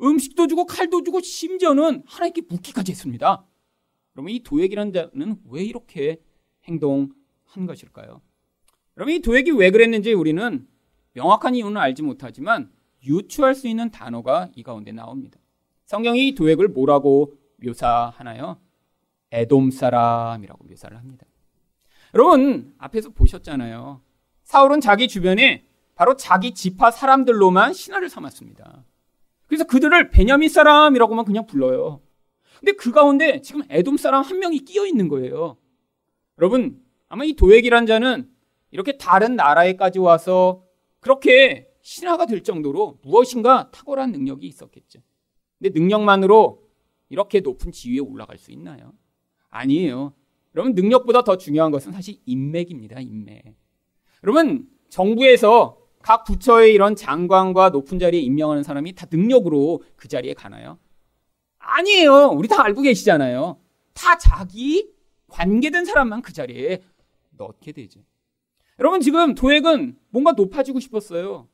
음식도 0.00 0.46
주고 0.46 0.66
칼도 0.66 1.02
주고 1.02 1.20
심지어는 1.20 2.02
하나님께 2.06 2.42
묻기까지 2.48 2.92
했습니다. 2.92 3.44
그러면 4.12 4.32
이 4.32 4.42
도액이라는 4.42 4.92
자는 4.92 5.40
왜 5.48 5.62
이렇게 5.64 6.20
행동한 6.64 7.66
것일까요? 7.66 8.20
그러면 8.94 9.14
이 9.14 9.20
도액이 9.20 9.52
왜 9.52 9.70
그랬는지 9.70 10.12
우리는 10.12 10.66
명확한 11.14 11.54
이유는 11.54 11.76
알지 11.76 12.02
못하지만 12.02 12.70
유추할 13.04 13.54
수 13.54 13.68
있는 13.68 13.90
단어가 13.90 14.48
이 14.54 14.62
가운데 14.62 14.92
나옵니다. 14.92 15.38
성경이 15.86 16.28
이 16.28 16.34
도액을 16.34 16.68
뭐라고 16.68 17.34
묘사하나요? 17.56 18.58
에돔 19.30 19.70
사람이라고 19.70 20.64
묘사를 20.64 20.96
합니다. 20.96 21.26
여러분 22.14 22.74
앞에서 22.78 23.10
보셨잖아요. 23.10 24.00
사울은 24.44 24.80
자기 24.80 25.08
주변에 25.08 25.64
바로 25.94 26.16
자기 26.16 26.52
지파 26.54 26.90
사람들로만 26.90 27.72
신하를 27.72 28.08
삼았습니다. 28.08 28.84
그래서 29.52 29.64
그들을 29.64 30.08
베냐민 30.08 30.48
사람이라고만 30.48 31.26
그냥 31.26 31.44
불러요. 31.44 32.00
근데 32.58 32.72
그 32.72 32.90
가운데 32.90 33.42
지금 33.42 33.60
에돔 33.68 33.98
사람 33.98 34.22
한 34.22 34.38
명이 34.38 34.60
끼어 34.60 34.86
있는 34.86 35.08
거예요. 35.08 35.58
여러분 36.38 36.82
아마 37.10 37.24
이 37.24 37.34
도액이란 37.34 37.84
자는 37.84 38.30
이렇게 38.70 38.96
다른 38.96 39.36
나라에까지 39.36 39.98
와서 39.98 40.64
그렇게 41.00 41.68
신하가 41.82 42.24
될 42.24 42.42
정도로 42.42 43.00
무엇인가 43.02 43.70
탁월한 43.72 44.12
능력이 44.12 44.46
있었겠죠. 44.46 45.00
근데 45.58 45.78
능력만으로 45.78 46.66
이렇게 47.10 47.40
높은 47.40 47.72
지위에 47.72 47.98
올라갈 47.98 48.38
수 48.38 48.52
있나요? 48.52 48.94
아니에요. 49.50 50.14
여러분 50.54 50.72
능력보다 50.72 51.24
더 51.24 51.36
중요한 51.36 51.70
것은 51.70 51.92
사실 51.92 52.16
인맥입니다. 52.24 53.00
인맥. 53.00 53.54
여러분 54.24 54.66
정부에서 54.88 55.76
각 56.02 56.24
부처의 56.24 56.74
이런 56.74 56.96
장관과 56.96 57.70
높은 57.70 57.98
자리에 57.98 58.20
임명하는 58.20 58.62
사람이 58.62 58.94
다 58.94 59.06
능력으로 59.10 59.82
그 59.96 60.08
자리에 60.08 60.34
가나요? 60.34 60.78
아니에요. 61.58 62.30
우리 62.30 62.48
다 62.48 62.62
알고 62.64 62.82
계시잖아요. 62.82 63.58
다 63.94 64.18
자기 64.18 64.90
관계된 65.28 65.84
사람만 65.84 66.22
그 66.22 66.32
자리에 66.32 66.82
넣게 67.30 67.72
되죠. 67.72 68.00
여러분 68.78 69.00
지금 69.00 69.34
도액은 69.34 69.96
뭔가 70.10 70.32
높아지고 70.32 70.80
싶었어요. 70.80 71.48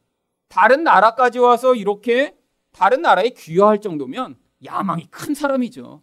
다른 0.49 0.83
나라까지 0.83 1.38
와서 1.38 1.75
이렇게 1.75 2.35
다른 2.73 3.02
나라에 3.02 3.31
귀화할 3.31 3.81
정도면 3.81 4.37
야망이 4.64 5.07
큰 5.11 5.35
사람이죠. 5.35 6.02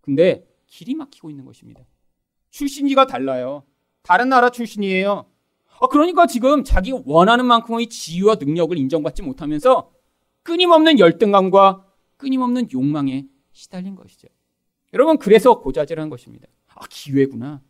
근데 0.00 0.44
길이 0.66 0.94
막히고 0.94 1.30
있는 1.30 1.44
것입니다. 1.44 1.82
출신지가 2.50 3.06
달라요. 3.06 3.64
다른 4.02 4.28
나라 4.28 4.50
출신이에요. 4.50 5.26
아, 5.80 5.86
그러니까 5.88 6.26
지금 6.26 6.64
자기 6.64 6.92
원하는 7.04 7.46
만큼의 7.46 7.88
지위와 7.88 8.36
능력을 8.36 8.76
인정받지 8.76 9.22
못하면서 9.22 9.90
끊임없는 10.42 10.98
열등감과 10.98 11.84
끊임없는 12.16 12.68
욕망에 12.72 13.26
시달린 13.52 13.94
것이죠. 13.94 14.28
여러분, 14.94 15.18
그래서 15.18 15.60
고자질한 15.60 16.08
것입니다. 16.08 16.46
아, 16.74 16.86
기회구나. 16.88 17.60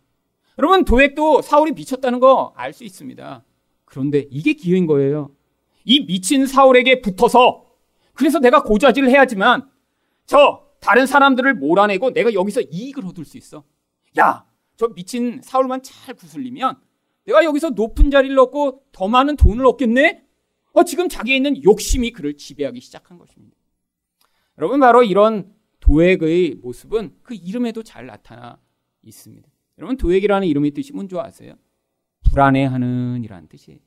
여러분, 0.59 0.85
도액도 0.85 1.43
사울이 1.43 1.73
미쳤다는 1.73 2.21
거 2.21 2.53
알 2.57 2.73
수 2.73 2.85
있습니다. 2.85 3.45
그런데 3.85 4.27
이게 4.31 4.53
기회인 4.53 4.87
거예요. 4.87 5.31
이 5.85 6.05
미친 6.07 6.47
사울에게 6.47 7.01
붙어서 7.01 7.65
그래서 8.15 8.39
내가 8.39 8.63
고자질을 8.63 9.09
해야지만 9.11 9.69
저 10.27 10.65
다른 10.81 11.07
사람들을 11.07 11.55
몰아내고 11.55 12.13
내가 12.13 12.33
여기서 12.35 12.63
이익을 12.63 13.05
얻을 13.07 13.25
수 13.25 13.37
있어. 13.37 13.65
야, 14.19 14.45
저 14.77 14.89
미친 14.89 15.41
사울만 15.43 15.83
잘 15.83 16.15
구슬리면 16.15 16.77
내가 17.27 17.45
여기서 17.45 17.71
높은 17.71 18.11
자리를 18.11 18.39
얻고 18.39 18.85
더 18.93 19.09
많은 19.09 19.37
돈을 19.37 19.67
얻겠네? 19.67 20.25
어, 20.73 20.85
지금 20.85 21.09
자기에 21.09 21.37
있는 21.37 21.63
욕심이 21.65 22.11
그를 22.13 22.37
지배하기 22.37 22.81
시작한 22.81 23.19
것입니다. 23.19 23.57
여러분, 24.59 24.81
바로 24.81 25.03
이런 25.03 25.53
도액의 25.81 26.57
모습은 26.63 27.17
그 27.23 27.35
이름에도 27.35 27.83
잘 27.83 28.07
나타나 28.07 28.59
있습니다. 29.03 29.49
여러분, 29.79 29.97
도액이라는 29.97 30.47
이름의 30.47 30.71
뜻이 30.73 30.93
뭔지 30.93 31.19
아세요? 31.19 31.55
불안해하는 32.31 33.23
이라는 33.25 33.49
뜻이에요. 33.49 33.81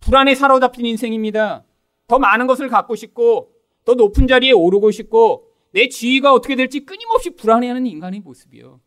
불안에 0.00 0.34
사로잡힌 0.34 0.86
인생입니다. 0.86 1.64
더 2.08 2.18
많은 2.18 2.46
것을 2.46 2.68
갖고 2.68 2.96
싶고, 2.96 3.52
더 3.84 3.94
높은 3.94 4.26
자리에 4.26 4.52
오르고 4.52 4.90
싶고, 4.90 5.48
내 5.72 5.88
지위가 5.88 6.32
어떻게 6.32 6.56
될지 6.56 6.80
끊임없이 6.80 7.30
불안해하는 7.30 7.86
인간의 7.86 8.20
모습이요. 8.20 8.80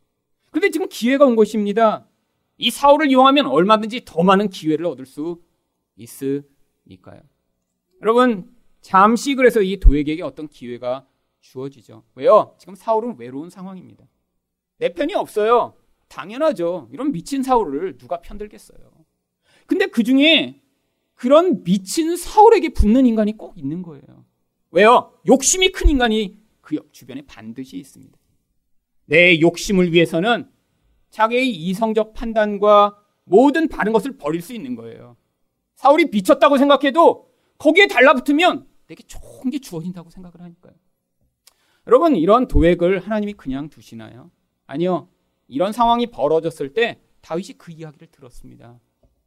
근데 0.52 0.70
지금 0.70 0.88
기회가 0.90 1.26
온 1.26 1.36
것입니다. 1.36 2.08
이 2.58 2.72
사울을 2.72 3.10
이용하면 3.10 3.48
얼마든지 3.48 4.04
더 4.06 4.24
많은 4.24 4.50
기회를 4.50 4.86
얻을 4.86 5.06
수 5.06 5.42
있으니까요. 5.98 7.22
여러분, 8.02 8.54
잠시 8.82 9.36
그래서 9.36 9.62
이 9.62 9.80
도에게 9.80 10.22
어떤 10.22 10.48
기회가 10.48 11.08
주어지죠. 11.42 12.04
왜요? 12.16 12.56
지금 12.60 12.76
사울은 12.76 13.16
외로운 13.18 13.50
상황입니다. 13.50 14.06
내 14.78 14.94
편이 14.94 15.14
없어요. 15.14 15.76
당연하죠. 16.08 16.90
이런 16.92 17.12
미친 17.12 17.44
사울을 17.44 17.98
누가 17.98 18.22
편들겠어요. 18.22 18.80
근데 19.66 19.88
그 19.88 20.04
중에 20.04 20.62
그런 21.16 21.64
미친 21.64 22.16
사울에게 22.16 22.70
붙는 22.70 23.06
인간이 23.06 23.38
꼭 23.38 23.58
있는 23.58 23.82
거예요. 23.82 24.26
왜요? 24.72 25.14
욕심이 25.28 25.70
큰 25.72 25.90
인간이 25.90 26.38
그 26.62 26.78
주변에 26.92 27.22
반드시 27.26 27.78
있습니다. 27.78 28.18
내 29.06 29.40
욕심을 29.40 29.94
위해서는 29.94 30.50
자기의 31.16 31.50
이성적 31.50 32.14
판단과 32.14 32.98
모든 33.24 33.70
다른 33.70 33.94
것을 33.94 34.18
버릴 34.18 34.42
수 34.42 34.54
있는 34.54 34.76
거예요. 34.76 35.16
사울이 35.76 36.10
미쳤다고 36.12 36.58
생각해도 36.58 37.32
거기에 37.58 37.88
달라붙으면 37.88 38.68
내게 38.88 39.02
좋은 39.04 39.50
게 39.50 39.60
주어진다고 39.60 40.10
생각을 40.10 40.42
하니까요. 40.42 40.74
여러분, 41.88 42.18
이런 42.18 42.50
도액을 42.50 43.00
하나님이 43.00 43.32
그냥 43.34 43.70
두시나요? 43.70 44.30
아니요. 44.68 45.08
이런 45.48 45.72
상황이 45.72 46.08
벌어졌을 46.08 46.74
때 46.74 47.00
다윗이 47.22 47.54
그 47.58 47.72
이야기를 47.72 48.10
들었습니다. 48.12 48.78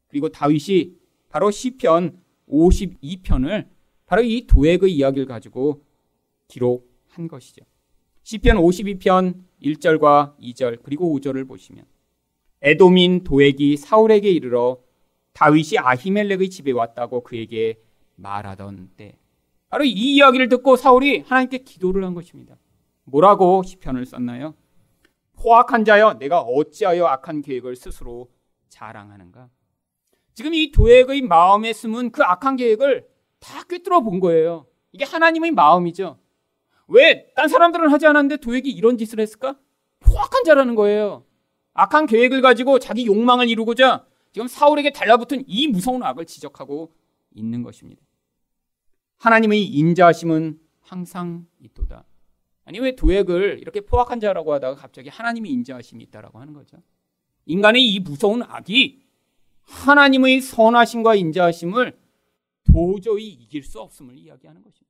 그리고 0.08 0.28
다윗이 0.28 0.92
바로 1.30 1.50
시편 1.50 2.20
52편을 2.50 3.66
바로 4.04 4.22
이 4.22 4.46
도액의 4.46 4.92
이야기를 4.92 5.26
가지고 5.26 5.82
기록한 6.48 7.28
것이죠. 7.28 7.64
시편 8.24 8.58
52편 8.58 9.47
1절과 9.62 10.38
2절 10.38 10.80
그리고 10.82 11.16
5절을 11.18 11.46
보시면 11.46 11.84
에도민 12.62 13.24
도액이 13.24 13.76
사울에게 13.76 14.30
이르러 14.30 14.78
다윗이 15.32 15.78
아히멜렉의 15.78 16.50
집에 16.50 16.72
왔다고 16.72 17.22
그에게 17.22 17.80
말하던 18.16 18.90
때 18.96 19.16
바로 19.68 19.84
이 19.84 19.90
이야기를 19.90 20.48
듣고 20.48 20.76
사울이 20.76 21.20
하나님께 21.20 21.58
기도를 21.58 22.04
한 22.04 22.14
것입니다. 22.14 22.56
뭐라고 23.04 23.62
시편을 23.62 24.06
썼나요? 24.06 24.54
포악한 25.34 25.84
자여 25.84 26.14
내가 26.14 26.40
어찌하여 26.40 27.06
악한 27.06 27.42
계획을 27.42 27.76
스스로 27.76 28.28
자랑하는가? 28.68 29.48
지금 30.34 30.54
이 30.54 30.70
도액의 30.72 31.22
마음에 31.22 31.72
숨은 31.72 32.10
그 32.10 32.22
악한 32.22 32.56
계획을 32.56 33.08
다 33.38 33.62
꿰뚫어 33.64 34.00
본 34.00 34.20
거예요. 34.20 34.66
이게 34.92 35.04
하나님의 35.04 35.52
마음이죠. 35.52 36.18
왜? 36.88 37.30
딴 37.34 37.48
사람들은 37.48 37.90
하지 37.90 38.06
않았는데 38.06 38.38
도액이 38.38 38.70
이런 38.70 38.98
짓을 38.98 39.20
했을까? 39.20 39.58
포악한 40.00 40.44
자라는 40.44 40.74
거예요. 40.74 41.24
악한 41.74 42.06
계획을 42.06 42.40
가지고 42.42 42.78
자기 42.78 43.06
욕망을 43.06 43.48
이루고자 43.48 44.04
지금 44.32 44.48
사울에게 44.48 44.92
달라붙은 44.92 45.44
이 45.46 45.68
무서운 45.68 46.02
악을 46.02 46.26
지적하고 46.26 46.92
있는 47.34 47.62
것입니다. 47.62 48.02
하나님의 49.18 49.64
인자하심은 49.64 50.60
항상 50.80 51.46
있도다. 51.60 52.04
아니 52.64 52.80
왜 52.80 52.94
도액을 52.94 53.58
이렇게 53.60 53.80
포악한 53.80 54.20
자라고 54.20 54.52
하다가 54.52 54.76
갑자기 54.76 55.08
하나님의 55.08 55.50
인자하심이 55.52 56.04
있다라고 56.04 56.38
하는 56.38 56.52
거죠. 56.52 56.76
인간의 57.46 57.82
이 57.82 58.00
무서운 58.00 58.42
악이 58.42 59.02
하나님의 59.62 60.40
선하심과 60.40 61.14
인자하심을 61.14 61.98
도저히 62.70 63.28
이길 63.28 63.62
수 63.62 63.80
없음을 63.80 64.16
이야기하는 64.18 64.62
것입니다. 64.62 64.87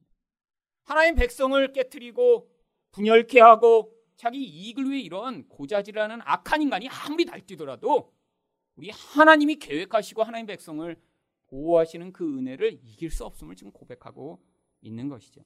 하나님 0.89 1.17
백성을 1.17 1.73
깨뜨리고 1.75 2.51
분열케 2.93 3.41
하고 3.41 3.95
자기 4.17 4.43
이익을 4.43 4.89
위해 4.91 5.01
이런 5.01 5.47
고자질하는 5.47 6.21
악한 6.25 6.63
인간이 6.63 6.89
아무리 6.89 7.27
날뛰더라도 7.27 8.11
우리 8.75 8.89
하나님이 8.89 9.57
계획하시고 9.57 10.23
하나님 10.23 10.47
백성을 10.47 10.97
보호하시는 11.49 12.11
그 12.15 12.39
은혜를 12.39 12.81
이길 12.83 13.11
수 13.11 13.27
없음을 13.27 13.55
지금 13.55 13.71
고백하고 13.71 14.41
있는 14.81 15.11
것이죠. 15.11 15.43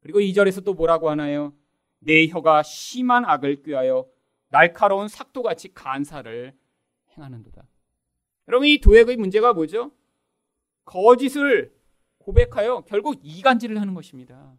그리고 0.00 0.18
이절에서또 0.20 0.74
뭐라고 0.74 1.08
하나요? 1.08 1.54
내 2.00 2.26
혀가 2.26 2.64
심한 2.64 3.24
악을 3.24 3.62
꾀하여 3.62 4.08
날카로운 4.48 5.06
삭도같이 5.06 5.72
간사를 5.72 6.52
행하는도다. 7.16 7.64
여러분 8.48 8.66
이 8.66 8.80
도액의 8.80 9.18
문제가 9.18 9.52
뭐죠? 9.52 9.92
거짓을 10.84 11.72
고백하여 12.18 12.80
결국 12.88 13.20
이간질을 13.22 13.80
하는 13.80 13.94
것입니다. 13.94 14.58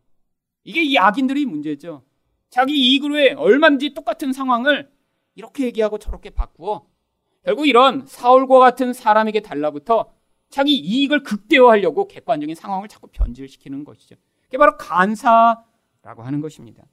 이게 0.63 0.84
이 0.84 0.97
악인들의 0.97 1.45
문제죠. 1.45 2.04
자기 2.50 2.74
이익을 2.74 3.12
위해 3.12 3.34
얼마든지 3.34 3.93
똑같은 3.93 4.34
상황을 4.34 4.89
이렇게 5.36 5.65
얘기하고 5.65 5.97
저렇게 5.97 6.30
바꾸어 6.30 6.86
결국 7.43 7.67
이런 7.67 8.06
사울과 8.06 8.60
같은 8.60 8.93
사람에게 8.93 9.41
달라붙어 9.41 10.13
자기 10.50 10.76
이익을 10.76 11.24
극대화하려고 11.24 12.08
객관적인 12.08 12.56
상황을 12.56 12.88
자꾸 12.89 13.08
변질시키는 13.08 13.86
것이죠. 13.86 14.15
그게 14.43 14.58
바로 14.58 14.78
간사라고 14.78 16.24
하는 16.24 16.41
것입니다. 16.41 16.84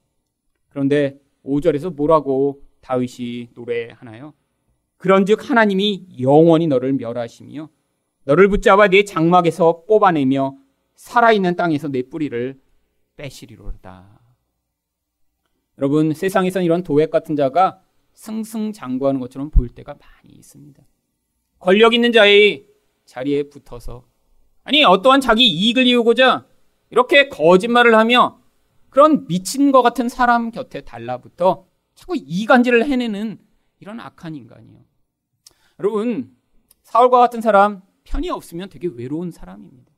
그런데 0.69 1.21
5절에서 1.45 1.95
뭐라고 1.95 2.63
다윗이 2.81 3.51
노래하나요? 3.55 4.33
그런즉 4.97 5.51
하나님이 5.51 6.07
영원히 6.21 6.67
너를 6.67 6.93
멸하시며 6.93 7.69
너를 8.25 8.49
붙잡아 8.49 8.89
네 8.89 9.05
장막에서 9.05 9.85
뽑아내며 9.87 10.57
살아있는 10.95 11.57
땅에서 11.57 11.89
내 11.89 12.03
뿌리를 12.03 12.61
빼시리로다. 13.19 14.21
여러분 15.77 16.15
세상에선 16.15 16.63
이런 16.65 16.83
도액 16.83 17.11
같은 17.11 17.37
자가 17.37 17.83
승승장구하는 18.15 19.21
것처럼 19.21 19.51
보일 19.51 19.71
때가 19.71 19.95
많이 19.95 20.35
있습니다. 20.35 20.83
권력 21.59 21.95
있는 21.95 22.13
자의 22.13 22.67
자리에 23.05 23.45
붙어서 23.45 24.05
아니 24.65 24.85
어떠한 24.85 25.21
자기 25.21 25.49
이익을 25.49 25.87
이루고자 25.87 26.47
이렇게 26.91 27.29
거짓말을 27.29 27.95
하며 27.97 28.41
그런 28.91 29.27
미친 29.27 29.73
것 29.73 29.83
같은 29.83 30.09
사람 30.09 30.51
곁에 30.51 30.81
달라붙어 30.83 31.67
자꾸 31.95 32.17
이간질을 32.17 32.87
해내는 32.87 33.39
이런 33.81 34.01
악한 34.01 34.35
인간이요. 34.35 34.85
여러분 35.81 36.37
사울과 36.83 37.19
같은 37.19 37.41
사람 37.41 37.83
편이 38.05 38.31
없으면 38.31 38.69
되게 38.69 38.89
외로운 38.89 39.31
사람입니다. 39.31 39.93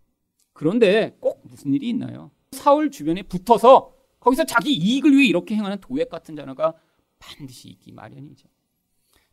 그런데 0.53 1.17
꼭 1.21 1.41
무슨 1.45 1.73
일이 1.73 1.89
있나요? 1.89 2.31
사울 2.53 2.91
주변에 2.91 3.23
붙어서 3.23 3.95
거기서 4.19 4.45
자기 4.45 4.73
이익을 4.75 5.13
위해 5.13 5.27
이렇게 5.27 5.55
행하는 5.55 5.79
도액 5.81 6.11
같은 6.11 6.37
자가 6.37 6.75
반드시 7.19 7.69
있기 7.69 7.93
마련이죠. 7.93 8.49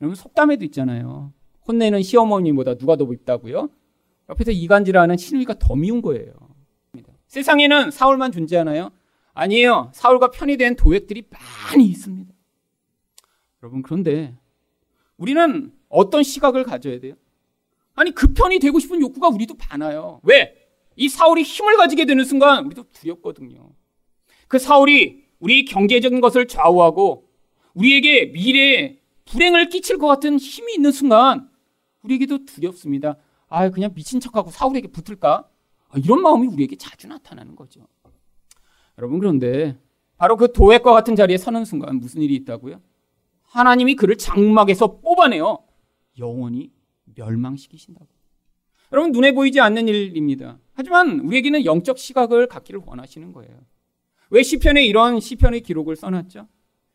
여러분 0.02 0.16
속담에도 0.16 0.64
있잖아요. 0.66 1.34
혼내는 1.68 2.04
시어머니보다 2.04 2.76
누가 2.76 2.96
더 2.96 3.06
밉다고요? 3.06 3.70
옆에서 4.30 4.52
이간질하는 4.52 5.18
시누이가 5.18 5.56
더 5.60 5.76
미운 5.76 6.02
거예요. 6.02 6.34
세상에는 7.28 7.92
사울만 7.92 8.32
존재하나요? 8.32 8.92
아니에요. 9.34 9.92
사울과 9.94 10.32
편이 10.32 10.58
된 10.58 10.76
도액들이 10.76 11.28
많이 11.30 11.86
있습니다. 11.86 12.34
여러분 13.62 13.82
그런데 13.82 14.38
우리는 15.18 15.74
어떤 15.90 16.24
시각을 16.24 16.64
가져야 16.64 17.00
돼요? 17.00 17.16
아니 17.96 18.12
그 18.12 18.34
편이 18.34 18.60
되고 18.60 18.80
싶은 18.80 19.02
욕구가 19.02 19.28
우리도 19.30 19.56
많아요. 19.70 20.22
왜? 20.24 20.67
이 20.98 21.08
사울이 21.10 21.44
힘을 21.44 21.78
가지게 21.78 22.06
되는 22.06 22.26
순간 22.26 22.66
우리도 22.66 22.86
두렵거든요. 22.92 23.70
그 24.48 24.60
사울이 24.60 25.24
우리 25.40 25.64
경제적인 25.64 26.20
것을 26.20 26.48
좌우하고 26.48 27.30
우리에게 27.76 28.26
미래에 28.26 29.00
불행을 29.26 29.70
끼칠 29.70 30.00
것 30.00 30.08
같은 30.08 30.38
힘이 30.38 30.74
있는 30.74 30.92
순간 30.92 31.50
우리에게도 32.02 32.46
두렵습니다. 32.46 33.18
아, 33.48 33.70
그냥 33.70 33.94
미친 33.94 34.20
척하고 34.20 34.50
사울에게 34.50 34.88
붙을까? 34.88 35.48
아, 35.90 35.98
이런 36.04 36.22
마음이 36.22 36.48
우리에게 36.48 36.76
자주 36.76 37.08
나타나는 37.08 37.56
거죠. 37.56 37.88
여러분, 38.98 39.20
그런데 39.20 39.78
바로 40.18 40.36
그 40.36 40.52
도액과 40.52 40.92
같은 40.92 41.16
자리에 41.16 41.38
서는 41.38 41.64
순간 41.64 42.00
무슨 42.00 42.22
일이 42.24 42.34
있다고요? 42.36 42.82
하나님이 43.44 43.96
그를 43.96 44.18
장막에서 44.18 45.00
뽑아내어 45.00 45.64
영원히 46.18 46.72
멸망시키신다고. 47.16 48.17
여러분, 48.92 49.12
눈에 49.12 49.32
보이지 49.32 49.60
않는 49.60 49.88
일입니다. 49.88 50.60
하지만 50.74 51.20
우리에게는 51.22 51.66
영적 51.66 51.98
시각을 51.98 52.48
갖기를 52.48 52.82
원하시는 52.86 53.32
거예요. 53.34 53.60
왜 54.30 54.44
시편에 54.44 54.86
이런 54.86 55.20
시편의 55.20 55.62
기록을 55.62 55.96
써놨죠? 55.96 56.48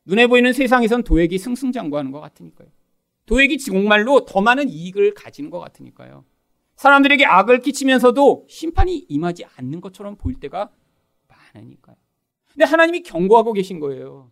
눈에 0.05 0.27
보이는 0.27 0.53
세상에선 0.53 1.05
도액이 1.05 1.39
승승장구하는 1.39 2.11
것 2.11 2.21
같으니까요. 2.21 2.69
도액이 3.27 3.59
정말로 3.59 4.25
더 4.25 4.41
많은 4.41 4.69
이익을 4.69 5.15
가지는 5.15 5.51
것 5.51 5.59
같으니까요. 5.61 6.25
사람들에게 6.77 7.25
악을 7.25 7.61
끼치면서도 7.61 8.47
심판이 8.49 9.07
임하지 9.09 9.45
않는 9.57 9.81
것처럼 9.81 10.17
보일 10.17 10.41
때가 10.41 10.71
많으니까요. 11.29 11.97
근데 12.53 12.65
하나님이 12.65 13.03
경고하고 13.03 13.53
계신 13.53 13.81
거예요. 13.81 14.31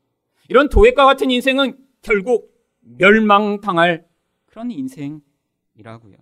이런 0.49 0.69
도액과 0.69 1.05
같은 1.05 1.31
인생은 1.31 1.79
결국 2.03 2.53
멸망당할 2.81 4.07
그런 4.47 4.71
인생이라고요. 4.71 6.17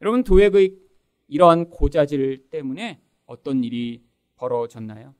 여러분 0.00 0.24
도액의 0.24 0.76
이러한 1.28 1.70
고자질 1.70 2.48
때문에 2.50 3.00
어떤 3.26 3.62
일이 3.64 4.02
벌어졌나요? 4.36 5.14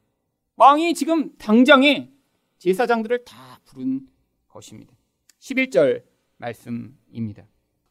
왕이 0.57 0.95
지금 0.95 1.37
당장에 1.39 2.11
제사장들을 2.59 3.25
다 3.25 3.61
부른 3.65 4.07
것입니다. 4.49 4.95
11절 5.39 6.03
말씀입니다. 6.39 7.45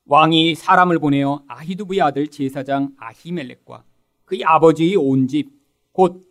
왕이 0.06 0.56
사람을 0.56 1.00
보내어 1.00 1.44
아히두브의 1.48 2.02
아들 2.02 2.28
제사장 2.28 2.94
아히멜렉과 2.98 3.84
그의 4.26 4.44
아버지의 4.44 4.96
온 4.96 5.28
집 5.28 5.60
곧 5.92 6.26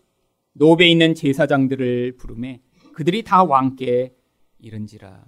노베 0.53 0.89
있는 0.89 1.15
제사장들을 1.15 2.17
부르매 2.17 2.61
그들이 2.95 3.23
다 3.23 3.45
왕께 3.45 4.15
이른지라. 4.61 5.25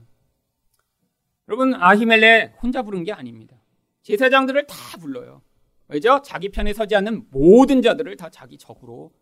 여러분 1.48 1.74
아히멜렉 1.74 2.62
혼자 2.62 2.82
부른 2.82 3.04
게 3.04 3.12
아닙니다. 3.12 3.59
제사장들을 4.02 4.66
다 4.66 4.76
불러요. 4.98 5.42
왜죠? 5.88 6.20
자기 6.22 6.48
편에 6.48 6.72
서지 6.72 6.94
않는 6.96 7.26
모든 7.30 7.82
자들을 7.82 8.16
다 8.16 8.30
자기 8.30 8.56
적으로 8.56 9.12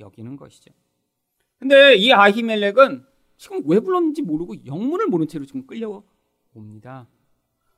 여기는 0.00 0.36
것이죠. 0.36 0.72
근데 1.58 1.94
이 1.96 2.12
아히멜렉은 2.12 3.04
지금 3.36 3.62
왜 3.66 3.80
불렀는지 3.80 4.22
모르고 4.22 4.66
영문을 4.66 5.06
모른 5.06 5.26
채로 5.26 5.44
지금 5.44 5.66
끌려옵니다. 5.66 7.08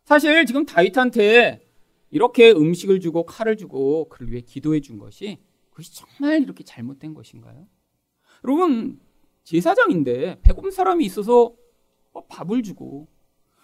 사실 0.05 0.45
지금 0.45 0.67
다윗한테 0.67 1.67
이렇게 2.11 2.53
음식을 2.53 3.01
주고 3.01 3.25
칼을 3.25 3.57
주고 3.57 4.09
그를 4.09 4.31
위해 4.31 4.43
기도해 4.43 4.81
준 4.81 4.99
것이 4.99 5.39
그것이 5.71 5.95
정말 5.95 6.43
이렇게 6.43 6.63
잘못된 6.63 7.15
것인가요? 7.15 7.67
여러분 8.45 9.01
제사장인데 9.45 10.41
배고픈 10.43 10.71
사람이 10.71 11.05
있어서 11.07 11.55
뭐 12.13 12.25
밥을 12.29 12.63
주고 12.63 13.09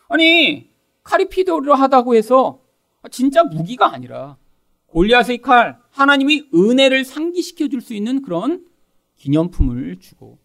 아니 0.09 0.73
칼이 1.03 1.29
필요로 1.29 1.75
하다고 1.75 2.15
해서 2.15 2.63
진짜 3.09 3.45
무기가 3.45 3.93
아니라 3.93 4.37
골리앗의 4.87 5.39
칼 5.39 5.79
하나님이 5.91 6.51
은혜를 6.55 7.05
상기시켜 7.05 7.69
줄 7.69 7.81
수 7.81 7.95
있는 7.95 8.23
그런 8.23 8.67
기념품을 9.17 10.01
주고 10.01 10.39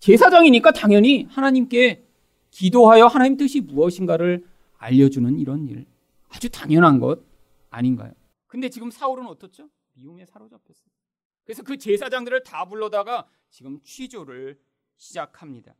제사장이니까 0.00 0.72
당연히 0.72 1.24
하나님께 1.24 2.04
기도하여 2.50 3.06
하나님 3.06 3.36
뜻이 3.36 3.60
무엇인가를 3.60 4.44
알려주는 4.78 5.38
이런 5.38 5.66
일. 5.68 5.86
아주 6.28 6.50
당연한 6.50 6.98
것 7.00 7.20
아닌가요? 7.70 8.12
근데 8.46 8.68
지금 8.68 8.90
사울은 8.90 9.26
어떻죠? 9.26 9.68
미움에 9.94 10.24
사로잡혔어요. 10.26 10.86
그래서 11.44 11.62
그 11.62 11.76
제사장들을 11.78 12.42
다 12.42 12.64
불러다가 12.64 13.26
지금 13.50 13.80
취조를 13.82 14.58
시작합니다. 14.96 15.74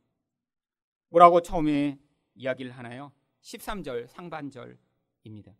뭐라고 1.09 1.41
처음에 1.41 1.97
이야기를 2.35 2.71
하나요? 2.71 3.11
13절 3.41 4.07
상반절입니다. 4.07 5.53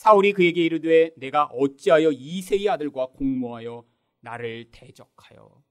사울이 0.00 0.32
그에게 0.32 0.64
이르되 0.64 1.12
내가 1.18 1.44
어찌하여 1.44 2.10
이세의 2.12 2.70
아들과 2.70 3.08
공모하여 3.08 3.84
나를 4.20 4.70
대적하여 4.70 5.62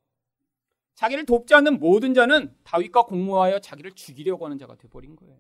자기를 0.94 1.26
돕지 1.26 1.56
않는 1.56 1.80
모든 1.80 2.14
자는 2.14 2.54
다윗과 2.64 3.06
공모하여 3.06 3.58
자기를 3.58 3.94
죽이려고 3.94 4.46
하는 4.46 4.60
자가 4.60 4.76
되버린 4.76 5.16
거예요. 5.16 5.36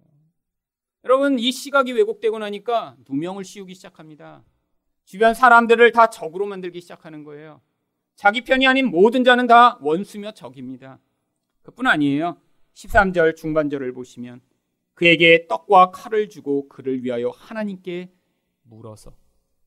여러분 1.03 1.37
이 1.37 1.51
시각이 1.51 1.91
왜곡되고 1.91 2.39
나니까 2.39 2.97
누명을 3.07 3.43
씌우기 3.43 3.75
시작합니다. 3.75 4.43
주변 5.05 5.35
사람들을 5.35 5.91
다 5.91 6.09
적으로 6.09 6.47
만들기 6.47 6.81
시작하는 6.81 7.23
거예요. 7.23 7.61
자기 8.15 8.41
편이 8.41 8.65
아닌 8.65 8.87
모든 8.87 9.23
자는 9.23 9.45
다 9.45 9.77
원수며 9.81 10.31
적입니다. 10.31 10.99
그뿐 11.61 11.85
아니에요. 11.85 12.41
13절 12.73 13.35
중반절을 13.35 13.93
보시면 13.93 14.41
그에게 14.95 15.45
떡과 15.47 15.91
칼을 15.91 16.27
주고 16.29 16.67
그를 16.69 17.03
위하여 17.03 17.29
하나님께 17.29 18.13
물어서 18.69 19.13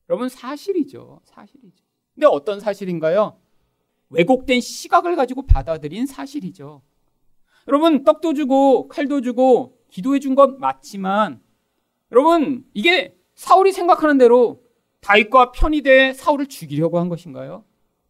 여러분 0.08 0.28
사실이죠. 0.28 1.20
사실이죠. 1.24 1.84
근데 2.14 2.26
어떤 2.26 2.60
사실인가요? 2.60 3.38
왜곡된 4.10 4.60
시각을 4.60 5.16
가지고 5.16 5.46
받아들인 5.46 6.06
사실이죠. 6.06 6.82
여러분, 7.68 8.04
떡도 8.04 8.34
주고 8.34 8.88
칼도 8.88 9.20
주고 9.22 9.78
기도해 9.88 10.18
준 10.18 10.34
건 10.34 10.58
맞지만 10.58 11.40
여러분, 12.10 12.64
이게 12.74 13.16
사울이 13.34 13.72
생각하는 13.72 14.18
대로 14.18 14.62
다윗과 15.00 15.52
편의돼 15.52 16.12
사울을 16.12 16.46
죽이려고 16.46 16.98
한 16.98 17.08
것인가요? 17.08 17.64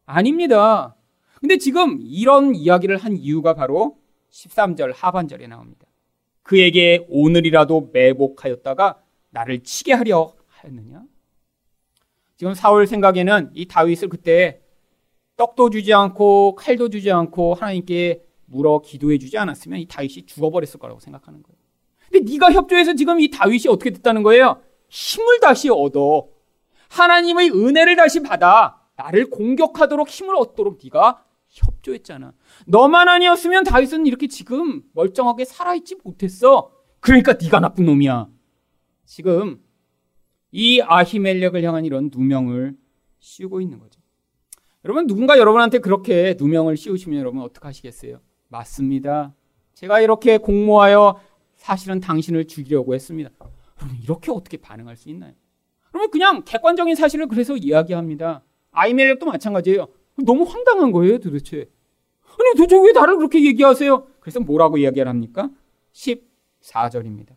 아닙니다. 0.05 0.97
근데 1.39 1.57
지금 1.59 1.99
이런 2.01 2.55
이야기를 2.55 2.97
한 2.97 3.17
이유가 3.17 3.55
바로 3.55 3.99
13절 4.31 4.93
하반절에 4.95 5.47
나옵니다. 5.47 5.87
그에게 6.43 7.07
오늘이라도 7.09 7.91
매복하였다가 7.93 9.01
나를 9.31 9.63
치게 9.63 9.93
하려 9.93 10.35
하였느냐? 10.63 11.03
지금 12.37 12.55
사울 12.55 12.87
생각에는 12.87 13.51
이 13.55 13.67
다윗을 13.67 14.09
그때 14.09 14.63
떡도 15.37 15.71
주지 15.71 15.93
않고 15.93 16.55
칼도 16.57 16.89
주지 16.89 17.11
않고 17.11 17.55
하나님께 17.55 18.25
물어 18.47 18.81
기도해 18.81 19.19
주지 19.19 19.39
않았으면 19.39 19.81
이 19.81 19.87
다윗이 19.87 20.27
죽어버렸을 20.27 20.79
거라고 20.79 21.01
생각하는 21.01 21.43
거예요. 21.43 21.57
근데 22.11 22.31
네가 22.31 22.53
협조해서 22.53 22.95
지금 22.95 23.21
이 23.21 23.31
다윗이 23.31 23.65
어떻게 23.69 23.91
됐다는 23.91 24.23
거예요? 24.23 24.61
힘을 24.89 25.41
다시 25.41 25.71
얻어 25.71 26.29
하나님의 26.91 27.51
은혜를 27.51 27.97
다시 27.97 28.23
받아 28.23 28.83
나를 28.97 29.31
공격하도록 29.31 30.09
힘을 30.09 30.37
얻도록 30.37 30.79
네가 30.83 31.25
협조했잖아. 31.49 32.35
너만 32.67 33.09
아니었으면 33.09 33.65
다윗은 33.65 34.07
이렇게 34.07 34.27
지금 34.27 34.83
멀쩡하게 34.93 35.45
살아있지 35.45 35.97
못했어. 36.05 36.71
그러니까 37.01 37.35
네가 37.41 37.61
나쁜 37.61 37.87
놈이야. 37.87 38.29
지금 39.07 39.63
이 40.53 40.81
아히멜렉을 40.81 41.63
향한 41.65 41.85
이런 41.85 42.11
누명을 42.15 42.77
씌우고 43.19 43.61
있는 43.61 43.79
거죠. 43.79 44.01
여러분 44.85 45.07
누군가 45.07 45.39
여러분한테 45.39 45.79
그렇게 45.79 46.37
누명을 46.39 46.77
씌우시면 46.77 47.19
여러분 47.19 47.41
어떻게 47.41 47.67
하시겠어요? 47.67 48.21
맞습니다. 48.49 49.35
제가 49.75 50.01
이렇게 50.01 50.39
공모하여 50.39 51.21
사실은 51.57 52.01
당신을 52.01 52.47
죽이려고 52.47 52.95
했습니다. 52.95 53.31
그럼 53.77 53.97
이렇게 54.03 54.31
어떻게 54.31 54.57
반응할 54.59 54.97
수 54.97 55.09
있나요? 55.09 55.33
그러면 55.91 56.11
그냥 56.11 56.43
객관적인 56.45 56.95
사실을 56.95 57.29
그래서 57.29 57.57
이야기합니다. 57.57 58.43
아이멜렉도 58.73 59.27
마찬가지예요. 59.27 59.89
너무 60.25 60.45
황당한 60.45 60.93
거예요, 60.93 61.19
도대체. 61.19 61.71
아니, 62.25 62.57
도대체 62.57 62.77
왜 62.79 62.93
나를 62.93 63.17
그렇게 63.17 63.45
얘기하세요? 63.45 64.07
그래서 64.21 64.41
뭐라고 64.41 64.79
이야기를 64.79 65.09
합니까? 65.09 65.51
14절입니다. 65.93 67.35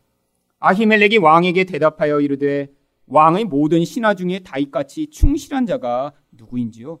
아히멜렉이 0.58 1.18
왕에게 1.18 1.64
대답하여 1.64 2.20
이르되 2.20 2.72
왕의 3.06 3.44
모든 3.44 3.84
신하 3.84 4.14
중에 4.14 4.40
다윗같이 4.40 5.08
충실한 5.08 5.66
자가 5.66 6.12
누구인지요? 6.32 6.98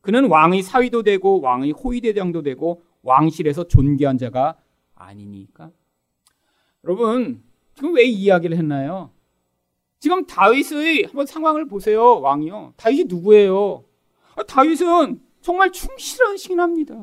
그는 0.00 0.28
왕의 0.28 0.62
사위도 0.62 1.02
되고 1.02 1.40
왕의 1.40 1.72
호위대장도 1.72 2.42
되고 2.42 2.82
왕실에서 3.02 3.64
존귀한 3.64 4.18
자가 4.18 4.56
아니니까. 4.94 5.70
여러분, 6.84 7.42
지금 7.74 7.94
왜 7.94 8.04
이 8.04 8.12
이야기를 8.12 8.56
했나요? 8.56 9.10
지금 10.00 10.24
다윗의 10.26 11.04
한번 11.04 11.26
상황을 11.26 11.66
보세요, 11.66 12.20
왕이요. 12.20 12.74
다윗이 12.76 13.04
누구예요? 13.04 13.84
아, 14.36 14.42
다윗은 14.44 15.20
정말 15.40 15.72
충실한 15.72 16.36
신합니다. 16.36 16.94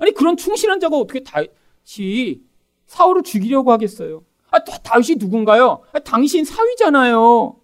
아니 0.00 0.12
그런 0.12 0.36
충실한 0.36 0.78
자가 0.80 0.96
어떻게 0.96 1.20
다윗이 1.22 2.42
사울을 2.86 3.22
죽이려고 3.22 3.72
하겠어요? 3.72 4.24
아, 4.50 4.62
다윗이 4.62 5.16
누군가요? 5.18 5.82
아, 5.92 5.98
당신 6.00 6.44
사위잖아요. 6.44 7.57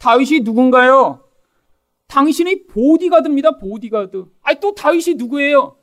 다윗이 0.00 0.40
누군가요? 0.40 1.22
당신의 2.08 2.66
보디가드입니다. 2.66 3.58
보디가드. 3.58 4.26
아, 4.42 4.54
또 4.54 4.74
다윗이 4.74 5.14
누구예요? 5.16 5.76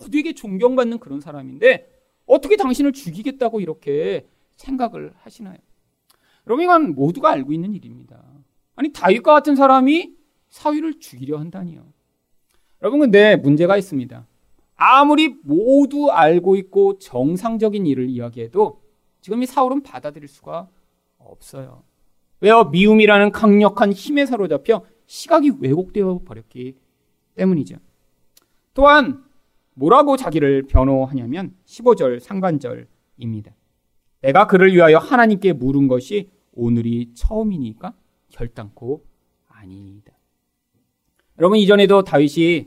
모두에게 0.00 0.32
존경받는 0.32 0.98
그런 0.98 1.20
사람인데 1.20 1.90
어떻게 2.24 2.56
당신을 2.56 2.92
죽이겠다고 2.92 3.60
이렇게 3.60 4.26
생각을 4.56 5.12
하시나요? 5.18 5.58
여러분 6.46 6.64
이건 6.64 6.94
모두가 6.94 7.30
알고 7.30 7.52
있는 7.52 7.74
일입니다. 7.74 8.22
아니 8.76 8.92
다윗과 8.92 9.32
같은 9.34 9.56
사람이 9.56 10.14
사위를 10.50 11.00
죽이려 11.00 11.38
한다니요. 11.38 11.84
여러분 12.80 13.00
근데 13.00 13.36
문제가 13.36 13.76
있습니다. 13.76 14.26
아무리 14.76 15.36
모두 15.42 16.10
알고 16.10 16.56
있고 16.56 16.98
정상적인 16.98 17.86
일을 17.86 18.08
이야기해도 18.08 18.80
지금 19.20 19.42
이 19.42 19.46
사울은 19.46 19.82
받아들일 19.82 20.28
수가 20.28 20.68
없어요. 21.18 21.82
왜요? 22.44 22.64
미움이라는 22.64 23.32
강력한 23.32 23.90
힘에 23.90 24.26
사로잡혀 24.26 24.84
시각이 25.06 25.52
왜곡되어 25.60 26.20
버렸기 26.26 26.76
때문이죠. 27.36 27.76
또한 28.74 29.24
뭐라고 29.72 30.18
자기를 30.18 30.64
변호하냐면 30.64 31.56
15절 31.64 32.20
상반절입니다. 32.20 33.54
내가 34.20 34.46
그를 34.46 34.74
위하여 34.74 34.98
하나님께 34.98 35.54
물은 35.54 35.88
것이 35.88 36.28
오늘이 36.52 37.14
처음이니까 37.14 37.94
결단코 38.28 39.06
아니다. 39.48 40.12
여러분 41.38 41.56
이전에도 41.56 42.04
다윗이 42.04 42.66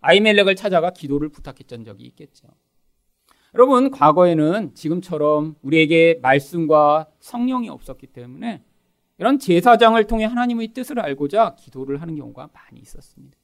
아이멜렉을 0.00 0.54
찾아가 0.54 0.92
기도를 0.92 1.28
부탁했던 1.30 1.82
적이 1.82 2.04
있겠죠. 2.04 2.46
여러분, 3.54 3.90
과거에는 3.90 4.74
지금처럼 4.74 5.56
우리에게 5.62 6.18
말씀과 6.20 7.08
성령이 7.18 7.70
없었기 7.70 8.08
때문에 8.08 8.62
이런 9.18 9.38
제사장을 9.38 10.02
통해 10.06 10.24
하나님의 10.24 10.68
뜻을 10.68 11.00
알고자 11.00 11.56
기도를 11.56 12.00
하는 12.00 12.14
경우가 12.16 12.50
많이 12.52 12.80
있었습니다. 12.80 13.36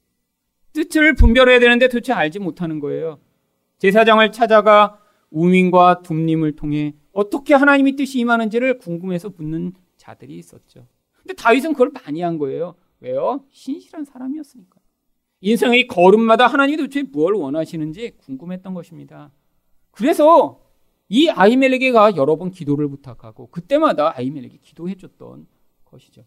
뜻을 0.73 1.15
분별해야 1.15 1.59
되는데 1.59 1.89
도대체 1.89 2.13
알지 2.13 2.39
못하는 2.39 2.81
거예요. 2.81 3.21
제사장을 3.79 4.31
찾아가 4.33 5.01
우민과 5.31 6.03
둠님을 6.03 6.57
통해 6.57 6.95
어떻게 7.13 7.55
하나님의 7.55 7.97
뜻이 7.97 8.21
임하는지를 8.21 8.79
궁금해서 8.79 9.31
묻는 9.37 9.73
자들이 9.97 10.37
있었죠. 10.39 10.87
근데 11.19 11.35
다윗은 11.35 11.73
그걸 11.73 11.91
많이 11.91 12.21
한 12.23 12.39
거예요. 12.39 12.77
왜요? 13.01 13.45
신실한 13.51 14.05
사람이었으니까. 14.05 14.81
인생의 15.41 15.89
걸음마다 15.89 16.47
하나님이 16.47 16.77
도대체 16.79 17.03
무엇을 17.03 17.35
원하시는지 17.35 18.17
궁금했던 18.19 18.75
것입니다. 18.75 19.33
그래서 19.91 20.61
이 21.09 21.29
아이멜렉에가 21.29 22.17
여러 22.17 22.37
번 22.37 22.51
기도를 22.51 22.89
부탁하고 22.89 23.49
그때마다 23.51 24.17
아이멜렉이 24.17 24.59
기도해 24.63 24.95
줬던 24.97 25.47
것이죠. 25.95 26.25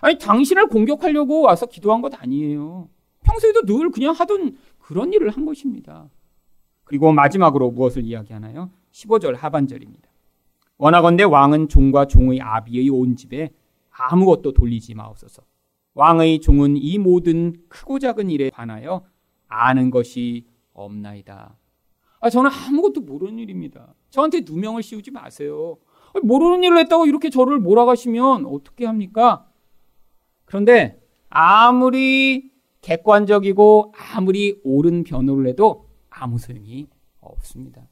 아니 0.00 0.18
당신을 0.18 0.68
공격하려고 0.68 1.42
와서 1.42 1.66
기도한 1.66 2.00
것 2.00 2.12
아니에요. 2.20 2.88
평소에도 3.22 3.62
늘 3.62 3.90
그냥 3.90 4.14
하던 4.14 4.56
그런 4.78 5.12
일을 5.12 5.30
한 5.30 5.44
것입니다. 5.44 6.08
그리고 6.84 7.12
마지막으로 7.12 7.70
무엇을 7.70 8.04
이야기하나요? 8.04 8.70
15절 8.92 9.36
하반절입니다. 9.36 10.08
원하건대 10.78 11.24
왕은 11.24 11.68
종과 11.68 12.06
종의 12.06 12.40
아비의 12.40 12.88
온 12.88 13.14
집에 13.16 13.50
아무것도 13.90 14.52
돌리지 14.52 14.94
마옵소서. 14.94 15.42
왕의 15.94 16.40
종은 16.40 16.76
이 16.76 16.98
모든 16.98 17.54
크고 17.68 17.98
작은 17.98 18.30
일에 18.30 18.50
관하여 18.50 19.04
아는 19.48 19.90
것이 19.90 20.46
없나이다. 20.72 21.56
아, 22.20 22.30
저는 22.30 22.50
아무것도 22.50 23.02
모르는 23.02 23.38
일입니다. 23.38 23.94
저한테 24.10 24.40
누명을 24.40 24.82
씌우지 24.82 25.10
마세요. 25.10 25.78
모르는 26.22 26.64
일을 26.64 26.78
했다고 26.78 27.06
이렇게 27.06 27.30
저를 27.30 27.58
몰아가시면 27.58 28.46
어떻게 28.46 28.86
합니까? 28.86 29.46
그런데 30.44 31.00
아무리 31.28 32.50
객관적이고 32.80 33.94
아무리 34.14 34.60
옳은 34.64 35.04
변호를 35.04 35.46
해도 35.46 35.88
아무 36.08 36.38
소용이 36.38 36.88
없습니다. 37.20 37.86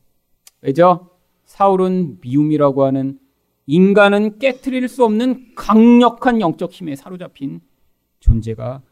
왜죠? 0.60 1.10
사울은 1.44 2.18
미움이라고 2.20 2.84
하는 2.84 3.18
인간은 3.66 4.38
깨뜨릴 4.38 4.88
수 4.88 5.04
없는 5.04 5.54
강력한 5.54 6.40
영적 6.40 6.72
힘에 6.72 6.96
사로잡힌 6.96 7.60
존재가 8.20 8.82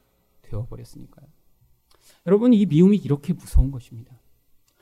되어버렸으니까요. 0.42 1.26
여러분, 2.26 2.52
이 2.52 2.66
미움이 2.66 2.96
이렇게 2.98 3.32
무서운 3.32 3.70
것입니다. 3.70 4.20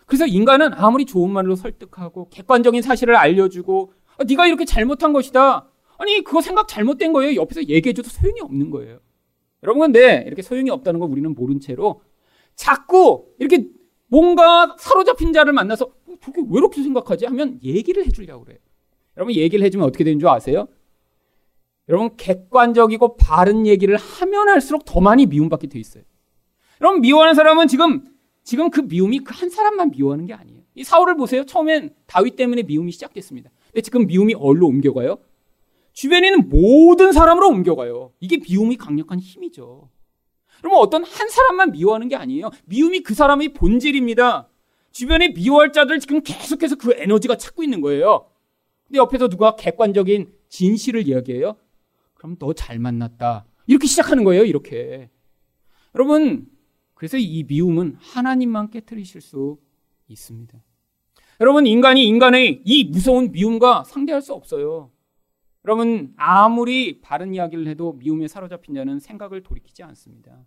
그래서 0.06 0.26
인간은 0.26 0.74
아무리 0.74 1.04
좋은 1.04 1.30
말로 1.30 1.56
설득하고 1.56 2.28
객관적인 2.28 2.82
사실을 2.82 3.16
알려주고 3.16 3.92
아, 4.18 4.24
네가 4.24 4.46
이렇게 4.46 4.64
잘못한 4.64 5.12
것이다. 5.12 5.68
아니 5.98 6.22
그거 6.22 6.40
생각 6.40 6.68
잘못된 6.68 7.12
거예요. 7.12 7.40
옆에서 7.40 7.64
얘기해줘도 7.64 8.08
소용이 8.08 8.40
없는 8.40 8.70
거예요. 8.70 8.98
여러분 9.62 9.80
근데 9.80 10.24
이렇게 10.26 10.42
소용이 10.42 10.70
없다는 10.70 11.00
걸 11.00 11.08
우리는 11.10 11.34
모른 11.34 11.60
채로 11.60 12.02
자꾸 12.54 13.26
이렇게 13.38 13.66
뭔가 14.08 14.76
사로잡힌 14.78 15.32
자를 15.32 15.52
만나서 15.52 15.86
어, 15.86 16.14
저게 16.22 16.40
왜 16.42 16.58
이렇게 16.58 16.82
생각하지 16.82 17.26
하면 17.26 17.58
얘기를 17.62 18.04
해주려고 18.06 18.44
그래요. 18.44 18.58
여러분 19.16 19.34
얘기를 19.34 19.64
해주면 19.64 19.86
어떻게 19.86 20.04
되는 20.04 20.18
줄 20.18 20.28
아세요? 20.28 20.68
여러분 21.88 22.16
객관적이고 22.16 23.16
바른 23.16 23.66
얘기를 23.66 23.96
하면 23.96 24.48
할수록 24.48 24.84
더 24.84 25.00
많이 25.00 25.26
미움받게 25.26 25.68
돼 25.68 25.78
있어요. 25.78 26.04
여러분 26.80 27.00
미워하는 27.00 27.34
사람은 27.34 27.68
지금 27.68 28.04
지금 28.42 28.70
그 28.70 28.80
미움이 28.80 29.20
그 29.20 29.32
한 29.34 29.48
사람만 29.48 29.90
미워하는 29.90 30.26
게 30.26 30.34
아니에요. 30.34 30.60
이 30.74 30.84
사울을 30.84 31.16
보세요. 31.16 31.44
처음엔 31.44 31.94
다윗 32.06 32.36
때문에 32.36 32.62
미움이 32.62 32.92
시작됐습니다. 32.92 33.50
지금 33.82 34.06
미움이 34.06 34.34
어디로 34.34 34.66
옮겨가요? 34.66 35.18
주변에 35.92 36.28
있는 36.28 36.48
모든 36.48 37.12
사람으로 37.12 37.48
옮겨가요. 37.48 38.12
이게 38.20 38.38
미움이 38.38 38.76
강력한 38.76 39.18
힘이죠. 39.18 39.90
그러면 40.58 40.78
어떤 40.80 41.04
한 41.04 41.28
사람만 41.28 41.72
미워하는 41.72 42.08
게 42.08 42.16
아니에요. 42.16 42.50
미움이 42.66 43.00
그 43.02 43.14
사람의 43.14 43.52
본질입니다. 43.54 44.48
주변에 44.92 45.28
미워할 45.28 45.72
자들 45.72 46.00
지금 46.00 46.20
계속해서 46.22 46.76
그 46.76 46.94
에너지가 46.94 47.36
찾고 47.36 47.62
있는 47.62 47.80
거예요. 47.80 48.30
근데 48.86 48.98
옆에서 48.98 49.28
누가 49.28 49.56
객관적인 49.56 50.32
진실을 50.48 51.06
이야기해요? 51.08 51.56
그럼 52.14 52.36
너 52.38 52.52
잘 52.54 52.78
만났다. 52.78 53.44
이렇게 53.66 53.86
시작하는 53.86 54.24
거예요, 54.24 54.44
이렇게. 54.44 55.10
여러분, 55.94 56.46
그래서 56.94 57.18
이 57.18 57.44
미움은 57.44 57.96
하나님만 57.98 58.70
깨뜨리실 58.70 59.20
수 59.20 59.58
있습니다. 60.08 60.58
여러분, 61.40 61.66
인간이 61.66 62.06
인간의 62.06 62.62
이 62.64 62.84
무서운 62.84 63.32
미움과 63.32 63.84
상대할 63.84 64.22
수 64.22 64.32
없어요. 64.32 64.90
여러분, 65.64 66.12
아무리 66.16 67.00
바른 67.00 67.34
이야기를 67.34 67.66
해도 67.66 67.94
미움에 67.94 68.28
사로잡힌 68.28 68.74
자는 68.74 68.98
생각을 68.98 69.42
돌이키지 69.42 69.82
않습니다. 69.82 70.44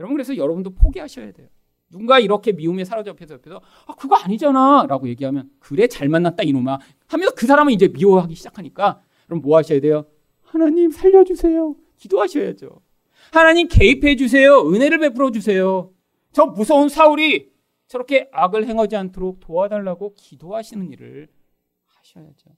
여러분, 0.00 0.16
그래서 0.16 0.36
여러분도 0.36 0.74
포기하셔야 0.74 1.32
돼요. 1.32 1.48
누군가 1.92 2.18
이렇게 2.18 2.52
미움에 2.52 2.84
사로잡혀서 2.84 3.34
옆에서 3.34 3.60
아 3.86 3.94
그거 3.94 4.16
아니잖아 4.16 4.86
라고 4.88 5.06
얘기하면 5.08 5.50
그래 5.58 5.86
잘 5.86 6.08
만났다 6.08 6.42
이놈아 6.42 6.78
하면서 7.06 7.34
그 7.34 7.46
사람은 7.46 7.72
이제 7.74 7.86
미워하기 7.88 8.34
시작하니까 8.34 9.02
그럼 9.26 9.42
뭐 9.42 9.58
하셔야 9.58 9.78
돼요? 9.78 10.06
하나님 10.42 10.90
살려주세요. 10.90 11.76
기도하셔야죠. 11.98 12.80
하나님 13.30 13.68
개입해 13.68 14.16
주세요. 14.16 14.66
은혜를 14.68 14.98
베풀어 14.98 15.30
주세요. 15.30 15.90
저 16.32 16.46
무서운 16.46 16.88
사울이 16.88 17.51
저렇게 17.92 18.30
악을 18.32 18.66
행하지 18.66 18.96
않도록 18.96 19.40
도와달라고 19.40 20.14
기도하시는 20.14 20.90
일을 20.92 21.30
하셔야죠. 21.84 22.56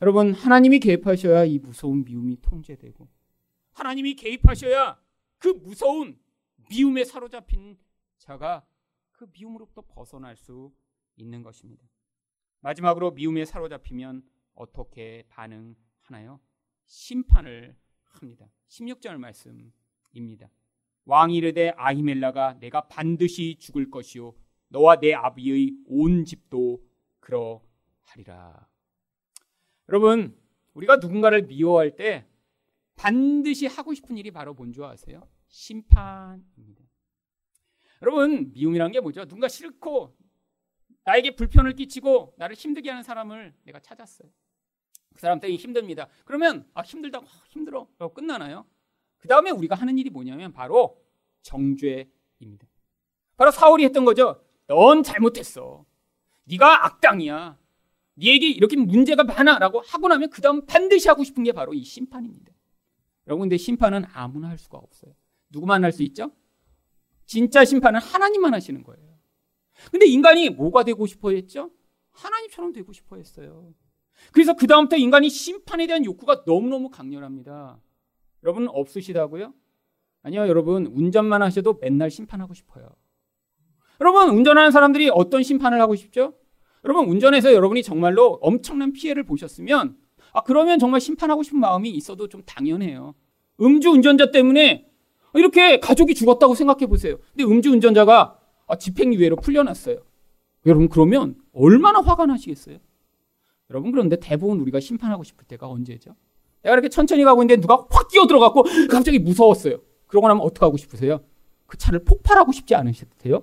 여러분, 0.00 0.32
하나님이 0.32 0.78
개입하셔야 0.78 1.44
이 1.44 1.58
무서운 1.58 2.06
미움이 2.06 2.40
통제되고, 2.40 3.06
하나님이 3.72 4.14
개입하셔야 4.14 4.98
그 5.36 5.48
무서운 5.48 6.18
미움에 6.70 7.04
사로잡힌 7.04 7.76
자가 8.16 8.66
그 9.12 9.26
미움으로부터 9.30 9.82
벗어날 9.82 10.36
수 10.36 10.72
있는 11.16 11.42
것입니다. 11.42 11.86
마지막으로 12.60 13.10
미움에 13.10 13.44
사로잡히면 13.44 14.22
어떻게 14.54 15.26
반응하나요? 15.28 16.40
심판을 16.86 17.76
합니다. 18.04 18.50
16절 18.68 19.18
말씀입니다. 19.18 20.50
왕이 21.10 21.34
이르되 21.34 21.70
아히멜라가 21.70 22.60
내가 22.60 22.82
반드시 22.82 23.56
죽을 23.58 23.90
것이요 23.90 24.32
너와 24.68 25.00
내 25.00 25.12
아비의 25.12 25.74
온 25.88 26.24
집도 26.24 26.80
그러하리라. 27.18 28.68
여러분, 29.88 30.40
우리가 30.72 30.96
누군가를 30.96 31.48
미워할 31.48 31.96
때 31.96 32.28
반드시 32.94 33.66
하고 33.66 33.92
싶은 33.92 34.18
일이 34.18 34.30
바로 34.30 34.54
뭔지 34.54 34.80
아세요? 34.84 35.28
심판입니다. 35.48 36.84
여러분, 38.02 38.52
미움이란 38.52 38.92
게 38.92 39.00
뭐죠? 39.00 39.24
누군가 39.24 39.48
싫고 39.48 40.16
나에게 41.02 41.34
불편을 41.34 41.74
끼치고 41.74 42.34
나를 42.38 42.54
힘들게 42.54 42.88
하는 42.88 43.02
사람을 43.02 43.52
내가 43.64 43.80
찾았어요. 43.80 44.30
그 45.12 45.20
사람 45.20 45.40
때문에 45.40 45.56
힘듭니다. 45.56 46.06
그러면 46.24 46.70
아 46.72 46.82
힘들다 46.82 47.20
힘들어 47.48 47.88
라고 47.98 48.14
끝나나요? 48.14 48.64
그 49.18 49.28
다음에 49.28 49.50
우리가 49.50 49.74
하는 49.74 49.98
일이 49.98 50.08
뭐냐면 50.08 50.52
바로 50.52 50.99
정죄입니다. 51.42 52.66
바로 53.36 53.50
사울이 53.50 53.84
했던 53.84 54.04
거죠. 54.04 54.42
넌 54.66 55.02
잘못했어. 55.02 55.84
네가 56.44 56.86
악당이야. 56.86 57.58
네에게 58.14 58.48
이렇게 58.48 58.76
문제가 58.76 59.24
많아라고 59.24 59.80
하고 59.80 60.08
나면 60.08 60.30
그 60.30 60.42
다음 60.42 60.66
반드시 60.66 61.08
하고 61.08 61.24
싶은 61.24 61.42
게 61.42 61.52
바로 61.52 61.72
이 61.72 61.82
심판입니다. 61.82 62.52
여러분 63.26 63.44
근데 63.44 63.56
심판은 63.56 64.04
아무나 64.12 64.48
할 64.48 64.58
수가 64.58 64.78
없어요. 64.78 65.14
누구만 65.50 65.82
할 65.84 65.92
수 65.92 66.02
있죠? 66.02 66.30
진짜 67.26 67.64
심판은 67.64 68.00
하나님만 68.00 68.52
하시는 68.54 68.82
거예요. 68.82 69.18
근데 69.90 70.06
인간이 70.06 70.50
뭐가 70.50 70.84
되고 70.84 71.06
싶어 71.06 71.30
했죠? 71.30 71.70
하나님처럼 72.10 72.72
되고 72.72 72.92
싶어 72.92 73.16
했어요. 73.16 73.72
그래서 74.32 74.54
그다음부터 74.54 74.96
인간이 74.96 75.30
심판에 75.30 75.86
대한 75.86 76.04
욕구가 76.04 76.42
너무너무 76.46 76.90
강렬합니다. 76.90 77.80
여러분 78.42 78.68
없으시다고요? 78.68 79.54
아니요, 80.22 80.48
여러분 80.48 80.86
운전만 80.86 81.42
하셔도 81.42 81.78
맨날 81.80 82.10
심판하고 82.10 82.54
싶어요. 82.54 82.90
여러분 84.00 84.30
운전하는 84.30 84.70
사람들이 84.70 85.10
어떤 85.12 85.42
심판을 85.42 85.80
하고 85.80 85.94
싶죠? 85.94 86.34
여러분 86.84 87.08
운전해서 87.08 87.52
여러분이 87.52 87.82
정말로 87.82 88.38
엄청난 88.40 88.92
피해를 88.92 89.24
보셨으면 89.24 89.96
아 90.32 90.42
그러면 90.42 90.78
정말 90.78 91.00
심판하고 91.00 91.42
싶은 91.42 91.60
마음이 91.60 91.90
있어도 91.90 92.28
좀 92.28 92.42
당연해요. 92.46 93.14
음주 93.60 93.90
운전자 93.90 94.30
때문에 94.30 94.86
이렇게 95.34 95.80
가족이 95.80 96.14
죽었다고 96.14 96.54
생각해 96.54 96.86
보세요. 96.86 97.18
근데 97.36 97.44
음주 97.44 97.70
운전자가 97.72 98.38
아, 98.66 98.76
집행유예로 98.76 99.36
풀려났어요. 99.36 99.98
여러분 100.66 100.88
그러면 100.88 101.36
얼마나 101.52 102.00
화가 102.00 102.26
나시겠어요? 102.26 102.78
여러분 103.70 103.92
그런데 103.92 104.16
대부분 104.16 104.60
우리가 104.60 104.80
심판하고 104.80 105.24
싶을 105.24 105.44
때가 105.46 105.68
언제죠? 105.68 106.14
내가 106.62 106.74
이렇게 106.74 106.88
천천히 106.88 107.24
가고 107.24 107.42
있는데 107.42 107.60
누가 107.60 107.86
확 107.90 108.08
끼어 108.08 108.26
들어갔고 108.26 108.64
갑자기 108.90 109.18
무서웠어요. 109.18 109.78
그러고 110.10 110.26
나면 110.28 110.42
어떻게 110.42 110.64
하고 110.64 110.76
싶으세요? 110.76 111.20
그 111.66 111.78
차를 111.78 112.04
폭발하고 112.04 112.50
싶지 112.52 112.74
않으세요? 112.74 113.42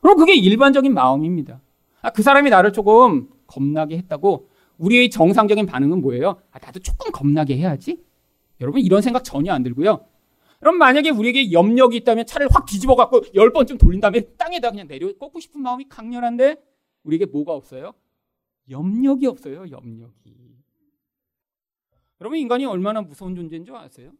그럼 0.00 0.16
그게 0.16 0.34
일반적인 0.34 0.92
마음입니다. 0.92 1.60
아, 2.02 2.10
그 2.10 2.22
사람이 2.22 2.50
나를 2.50 2.72
조금 2.72 3.28
겁나게 3.46 3.96
했다고 3.98 4.48
우리의 4.78 5.10
정상적인 5.10 5.66
반응은 5.66 6.00
뭐예요? 6.00 6.42
아, 6.50 6.58
나도 6.58 6.80
조금 6.80 7.12
겁나게 7.12 7.56
해야지? 7.56 8.02
여러분 8.60 8.80
이런 8.80 9.02
생각 9.02 9.22
전혀 9.22 9.52
안 9.52 9.62
들고요. 9.62 10.04
그럼 10.58 10.76
만약에 10.78 11.10
우리에게 11.10 11.52
염력이 11.52 11.96
있다면 11.98 12.26
차를 12.26 12.48
확 12.50 12.66
뒤집어 12.66 12.96
갖고 12.96 13.22
열 13.34 13.52
번쯤 13.52 13.78
돌린 13.78 14.00
다음에 14.00 14.20
땅에다 14.36 14.70
그냥 14.72 14.88
내려 14.88 15.06
꽂고 15.16 15.38
싶은 15.38 15.62
마음이 15.62 15.88
강렬한데 15.88 16.56
우리에게 17.04 17.26
뭐가 17.26 17.52
없어요? 17.54 17.92
염력이 18.68 19.26
없어요. 19.26 19.70
염력이. 19.70 20.14
여러분 22.20 22.38
인간이 22.38 22.66
얼마나 22.66 23.00
무서운 23.00 23.34
존재인 23.34 23.64
줄 23.64 23.76
아세요? 23.76 24.10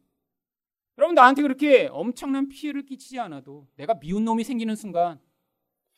여러분 0.97 1.15
나한테 1.15 1.41
그렇게 1.41 1.87
엄청난 1.91 2.47
피해를 2.47 2.85
끼치지 2.85 3.19
않아도 3.19 3.67
내가 3.75 3.99
미운 3.99 4.25
놈이 4.25 4.43
생기는 4.43 4.75
순간 4.75 5.19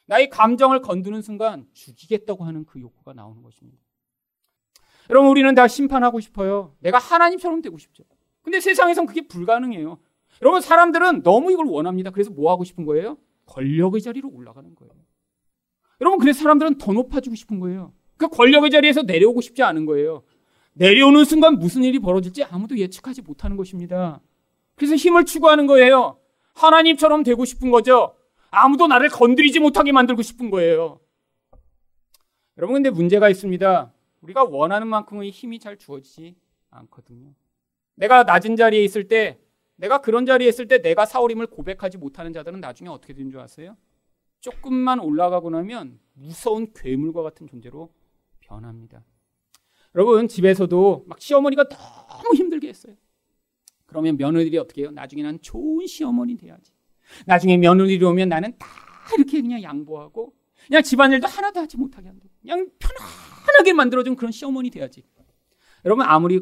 나의 0.06 0.30
감정을 0.30 0.82
건드는 0.82 1.22
순간 1.22 1.68
죽이겠다고 1.74 2.44
하는 2.44 2.66
그 2.66 2.80
욕구가 2.80 3.14
나오는 3.14 3.42
것입니다. 3.42 3.80
여러분 5.10 5.30
우리는 5.30 5.54
다 5.56 5.68
심판하고 5.68 6.20
싶어요. 6.20 6.76
내가 6.80 6.98
하나님처럼 6.98 7.62
되고 7.62 7.78
싶죠. 7.78 8.04
근데 8.42 8.60
세상에선 8.60 9.06
그게 9.06 9.28
불가능해요. 9.28 10.00
여러분 10.42 10.62
사람들은 10.62 11.24
너무 11.24 11.52
이걸 11.52 11.68
원합니다. 11.68 12.12
그래서 12.12 12.32
뭐 12.32 12.52
하고 12.52 12.64
싶은 12.64 12.86
거예요? 12.86 13.18
권력의 13.46 14.02
자리로 14.02 14.30
올라가는 14.30 14.74
거예요. 14.76 14.94
여러분 16.02 16.20
그래서 16.20 16.42
사람들은 16.42 16.78
더 16.78 16.94
높아지고 16.94 17.36
싶은 17.36 17.60
거예요. 17.60 17.94
그 18.18 18.28
권력의 18.28 18.72
자리에서 18.72 19.04
내려오고 19.04 19.42
싶지 19.42 19.64
않은 19.64 19.86
거예요. 19.86 20.24
내려오는 20.74 21.24
순간 21.26 21.60
무슨 21.60 21.84
일이 21.84 22.00
벌어질지 22.00 22.44
아무도 22.44 22.78
예측하지 22.78 23.22
못하는 23.22 23.58
것입니다. 23.58 24.22
그래서 24.76 24.96
힘을 24.96 25.26
추구하는 25.26 25.68
거예요. 25.68 26.20
하나님처럼 26.54 27.24
되고 27.24 27.46
싶은 27.46 27.72
거죠. 27.72 28.16
아무도 28.52 28.88
나를 28.88 29.10
건드리지 29.10 29.60
못하게 29.60 29.92
만들고 29.92 30.22
싶은 30.22 30.50
거예요. 30.50 31.00
여러분 32.58 32.76
근데 32.76 32.90
문제가 32.90 33.30
있습니다. 33.30 33.94
우리가 34.22 34.44
원하는 34.44 34.88
만큼의 34.88 35.32
힘이 35.32 35.60
잘 35.60 35.78
주어지지 35.78 36.36
않거든요. 36.70 37.34
내가 37.96 38.24
낮은 38.24 38.56
자리에 38.56 38.84
있을 38.84 39.08
때 39.08 39.40
내가 39.76 40.02
그런 40.02 40.26
자리에 40.26 40.48
있을 40.48 40.68
때 40.68 40.82
내가 40.82 41.06
사울임을 41.06 41.48
고백하지 41.48 41.98
못하는 41.98 42.32
자들은 42.32 42.60
나중에 42.60 42.90
어떻게 42.90 43.14
되는 43.14 43.32
줄 43.32 43.40
아세요? 43.40 43.76
조금만 44.40 45.00
올라가고 45.00 45.50
나면 45.50 46.00
무서운 46.14 46.72
괴물과 46.74 47.24
같은 47.24 47.48
존재로 47.48 47.92
변합니다. 48.42 49.04
여러분 49.96 50.28
집에서도 50.28 51.06
막 51.08 51.20
시어머니가 51.20 51.70
너무 51.70 52.36
힘들게 52.36 52.68
했어요. 52.68 52.96
그러면 53.94 54.18
며느리들이 54.18 54.58
어떻게 54.58 54.82
해요? 54.82 54.92
나중에 54.92 55.22
난 55.22 55.40
좋은 55.40 55.86
시어머니 55.86 56.36
돼야지. 56.36 56.72
나중에 57.28 57.58
며느리로 57.58 58.10
오면 58.10 58.30
나는 58.30 58.58
다 58.58 58.68
이렇게 59.18 59.40
그냥 59.42 59.62
양보하고 59.62 60.34
그냥 60.68 60.82
집안일도 60.82 61.28
하나도 61.28 61.60
하지 61.60 61.78
못하게 61.78 62.08
한다. 62.08 62.26
그냥 62.42 62.68
편안하게 62.80 63.74
만들어준 63.74 64.16
그런 64.16 64.32
시어머니 64.32 64.70
돼야지. 64.72 65.04
여러분 65.86 66.06
아무리 66.06 66.42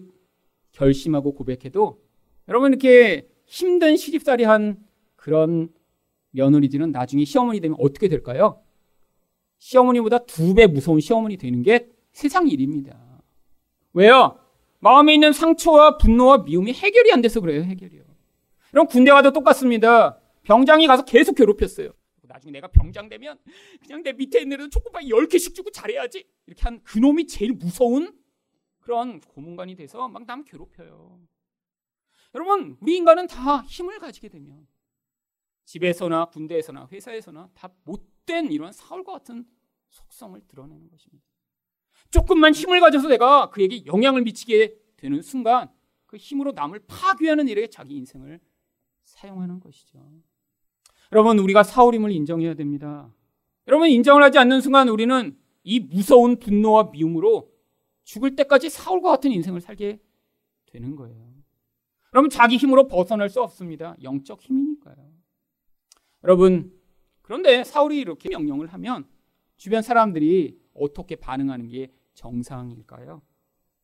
결심하고 0.72 1.34
고백해도 1.34 2.02
여러분 2.47 2.72
이렇게 2.72 3.28
힘든 3.45 3.97
시집살이 3.97 4.45
한 4.45 4.78
그런 5.18 5.70
며느리들은 6.32 6.91
나중에 6.91 7.26
시어머니 7.26 7.60
되면 7.60 7.76
어떻게 7.80 8.08
될까요? 8.08 8.64
시어머니보다 9.58 10.20
두 10.20 10.54
배 10.54 10.68
무서운 10.68 11.02
시어머니 11.02 11.36
되는 11.38 11.62
게 11.64 11.89
세상 12.14 12.47
일입니다. 12.47 12.97
왜요? 13.93 14.38
마음에 14.82 15.14
있는 15.14 15.32
상처와 15.32 15.98
분노와 15.98 16.40
미움이 16.40 16.74
해결이 16.74 17.12
안 17.14 17.22
돼서 17.22 17.40
그래요, 17.40 17.64
해결이요. 17.64 18.04
그럼 18.72 18.88
군대 18.88 19.12
가도 19.12 19.32
똑같습니다. 19.32 20.20
병장이 20.44 20.88
가서 20.88 21.06
계속 21.06 21.36
괴롭혔어요. 21.36 21.92
나중에 22.24 22.52
내가 22.52 22.68
병장 22.68 23.08
되면 23.10 23.38
그냥 23.82 24.04
내 24.04 24.14
밑에 24.14 24.42
있는 24.42 24.56
애들 24.56 24.70
초코파이 24.70 25.06
10개씩 25.10 25.54
주고 25.54 25.70
잘해야지. 25.70 26.26
이렇게 26.48 26.62
한 26.64 26.82
그놈이 26.84 27.28
제일 27.28 27.54
무서운 27.54 28.18
그런 28.80 29.20
고문관이 29.22 29.76
돼서 29.76 30.08
막 30.08 30.26
남 30.26 30.44
괴롭혀요. 30.44 31.20
여러분, 32.34 32.78
우리 32.80 32.96
인간은 32.96 33.28
다 33.28 33.62
힘을 33.64 34.00
가지게 34.00 34.30
되면 34.30 34.66
집에서나 35.66 36.26
군대에서나 36.26 36.88
회사에서나 36.92 37.50
다 37.54 37.70
못된 37.84 38.52
이런 38.52 38.72
사울과 38.72 39.12
같은 39.12 39.46
속성을 39.90 40.40
드러내는 40.48 40.90
것입니다. 40.90 41.26
조금만 42.12 42.53
힘을 42.53 42.80
가져서 42.80 43.07
내가 43.07 43.49
그에게 43.49 43.86
영향을 43.86 44.22
미치게 44.22 44.76
되는 44.97 45.22
순간 45.22 45.70
그 46.05 46.18
힘으로 46.18 46.51
남을 46.51 46.82
파괴하는 46.88 47.47
일에 47.47 47.68
자기 47.68 47.95
인생을 47.95 48.39
사용하는 49.03 49.59
것이죠. 49.62 49.99
여러분, 51.14 51.39
우리가 51.39 51.64
사울임을 51.64 52.12
인정해야 52.12 52.53
됩니다. 52.53 53.14
여러분, 53.68 53.89
인정을 53.89 54.22
하지 54.24 54.38
않는 54.39 54.62
순간 54.62 54.89
우리는 54.89 55.38
이 55.64 55.80
무서운 55.80 56.38
분노와 56.38 56.89
미움으로 56.91 57.51
죽을 58.03 58.36
때까지 58.36 58.70
사울과 58.70 59.09
같은 59.09 59.32
인생을 59.32 59.62
살게 59.62 59.99
되는 60.66 60.95
거예요. 60.95 61.32
여러분, 62.14 62.30
자기 62.30 62.57
힘으로 62.57 62.88
벗어날 62.88 63.30
수 63.30 63.41
없습니다. 63.41 63.95
영적 64.03 64.41
힘이니까요. 64.41 65.12
여러분, 66.24 66.74
그런데 67.22 67.64
사울이 67.64 67.99
이렇게 67.99 68.30
명령을 68.30 68.68
하면 68.68 69.07
주변 69.55 69.82
사람들이 69.82 70.59
어떻게 70.74 71.16
반응하는 71.16 71.70
게 71.70 71.91
정상일까요? 72.22 73.22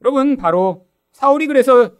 여러분, 0.02 0.38
바로 0.38 0.88
사울이 1.12 1.48
그래서 1.48 1.92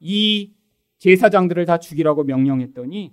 이 0.00 0.54
제사장들을 0.98 1.66
다 1.66 1.78
죽이라고 1.78 2.24
명령했더니 2.24 3.12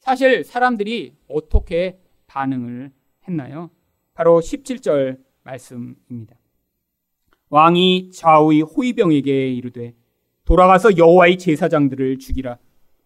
사실 0.00 0.44
사람들이 0.44 1.14
어떻게 1.28 2.00
반응을 2.26 2.90
했나요? 3.26 3.70
바로 4.14 4.40
17절 4.40 5.18
말씀입니다. 5.44 6.36
왕이 7.50 8.10
좌우의 8.12 8.62
호위병에게 8.62 9.52
이르되 9.52 9.94
돌아가서 10.44 10.96
여호와의 10.96 11.38
제사장들을 11.38 12.18
죽이라. 12.18 12.58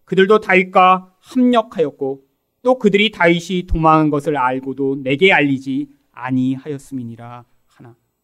그들도 0.05 0.39
다윗과 0.39 1.15
합력하였고 1.19 2.25
또 2.63 2.79
그들이 2.79 3.11
다윗이 3.11 3.67
도망한 3.67 4.09
것을 4.09 4.37
알고도 4.37 5.03
내게 5.03 5.31
알리지 5.31 5.89
아니하였음이니라. 6.11 7.45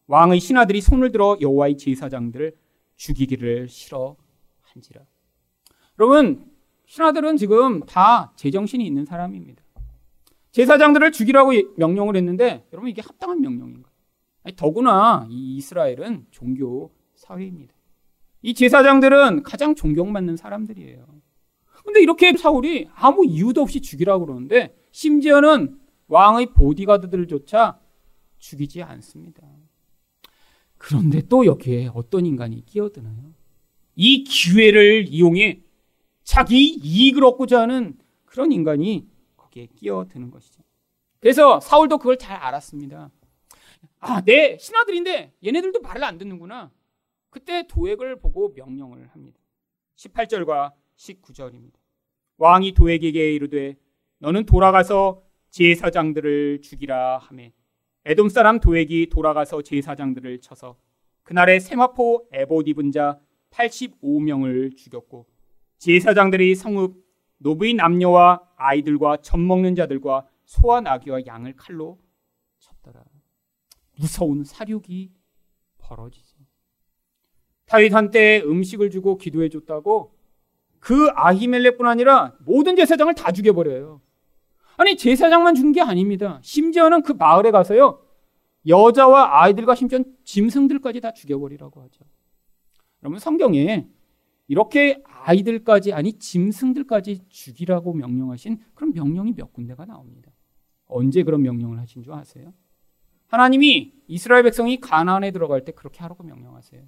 왕의 0.09 0.39
신하들이 0.39 0.81
손을 0.81 1.11
들어 1.11 1.37
여호와의 1.39 1.77
제사장들을 1.77 2.55
죽이기를 2.95 3.69
싫어한지라. 3.69 5.05
여러분 5.99 6.51
신하들은 6.87 7.37
지금 7.37 7.81
다 7.81 8.33
제정신이 8.35 8.85
있는 8.85 9.05
사람입니다. 9.05 9.61
제사장들을 10.49 11.11
죽이라고 11.11 11.51
명령을 11.77 12.15
했는데 12.15 12.65
여러분 12.73 12.89
이게 12.89 13.03
합당한 13.03 13.39
명령인가요? 13.41 13.93
아니, 14.41 14.55
더구나 14.55 15.27
이 15.29 15.57
이스라엘은 15.57 16.25
종교 16.31 16.91
사회입니다. 17.13 17.75
이 18.41 18.55
제사장들은 18.55 19.43
가장 19.43 19.75
존경받는 19.75 20.37
사람들이에요. 20.37 21.05
근데 21.85 22.01
이렇게 22.01 22.35
사울이 22.35 22.89
아무 22.95 23.27
이유도 23.27 23.61
없이 23.61 23.79
죽이라고 23.79 24.25
그러는데 24.25 24.75
심지어는 24.89 25.79
왕의 26.07 26.47
보디가드들조차 26.53 27.79
죽이지 28.39 28.81
않습니다. 28.81 29.58
그런데 30.79 31.21
또 31.27 31.45
여기에 31.45 31.91
어떤 31.93 32.25
인간이 32.25 32.65
끼어드나요? 32.65 33.33
이 33.95 34.23
기회를 34.23 35.05
이용해 35.07 35.61
자기 36.23 36.69
이익을 36.73 37.23
얻고자 37.25 37.61
하는 37.61 37.97
그런 38.25 38.51
인간이 38.51 39.07
거기에 39.35 39.67
끼어드는 39.75 40.31
것이죠. 40.31 40.63
그래서 41.19 41.59
사울도 41.59 41.97
그걸 41.97 42.17
잘 42.17 42.37
알았습니다. 42.37 43.11
아, 43.99 44.21
내 44.21 44.57
신하들인데 44.57 45.33
얘네들도 45.45 45.81
말을 45.81 46.03
안 46.03 46.17
듣는구나. 46.17 46.71
그때 47.29 47.67
도액을 47.67 48.19
보고 48.19 48.53
명령을 48.55 49.09
합니다. 49.09 49.37
18절과 49.97 50.73
19절입니다. 50.95 51.73
왕이 52.37 52.73
도액에게 52.73 53.33
이르되 53.33 53.75
너는 54.19 54.45
돌아가서 54.45 55.23
제사장들을 55.49 56.61
죽이라 56.61 57.17
하매 57.17 57.51
에돔 58.09 58.29
사람 58.29 58.59
도액이 58.59 59.09
돌아가서 59.11 59.61
제사장들을 59.61 60.41
쳐서 60.41 60.75
그날에 61.21 61.59
세마포 61.59 62.29
에봇 62.31 62.67
입은 62.67 62.91
자 62.91 63.19
85명을 63.51 64.75
죽였고 64.75 65.27
제사장들이 65.77 66.55
성읍 66.55 66.95
노부인 67.37 67.77
남녀와 67.77 68.41
아이들과 68.55 69.17
젖 69.17 69.37
먹는 69.37 69.75
자들과 69.75 70.25
소와 70.45 70.81
나귀와 70.81 71.27
양을 71.27 71.53
칼로 71.55 71.99
쳤더라. 72.57 73.03
무서운 73.99 74.43
사륙이 74.43 75.11
벌어지죠. 75.77 76.35
다윗 77.67 77.93
한때 77.93 78.41
음식을 78.43 78.89
주고 78.89 79.19
기도해 79.19 79.49
줬다고 79.49 80.15
그 80.79 81.09
아히멜렉뿐 81.13 81.85
아니라 81.85 82.35
모든 82.39 82.75
제사장을 82.75 83.13
다 83.13 83.31
죽여버려요. 83.31 84.01
아니 84.79 84.95
제사장만 84.95 85.55
죽은 85.55 85.73
게 85.73 85.81
아닙니다. 85.81 86.39
심지어는 86.41 87.03
그 87.03 87.11
마을에 87.11 87.51
가서요 87.51 88.01
여자와 88.65 89.43
아이들과 89.43 89.75
심지어 89.75 89.99
짐승들까지 90.23 91.01
다 91.01 91.11
죽여버리라고 91.11 91.81
하죠. 91.81 92.05
여러분 93.03 93.19
성경에 93.19 93.89
이렇게 94.47 95.03
아이들까지 95.03 95.91
아니 95.91 96.13
짐승들까지 96.13 97.27
죽이라고 97.27 97.93
명령하신 97.93 98.59
그런 98.73 98.93
명령이 98.93 99.33
몇 99.35 99.51
군데가 99.51 99.83
나옵니다. 99.83 100.31
언제 100.87 101.23
그런 101.23 101.41
명령을 101.41 101.77
하신 101.79 102.01
줄 102.01 102.13
아세요? 102.13 102.53
하나님이 103.27 103.91
이스라엘 104.07 104.43
백성이 104.43 104.79
가나안에 104.79 105.31
들어갈 105.31 105.65
때 105.65 105.73
그렇게 105.73 105.99
하라고 106.03 106.23
명령하세요. 106.23 106.81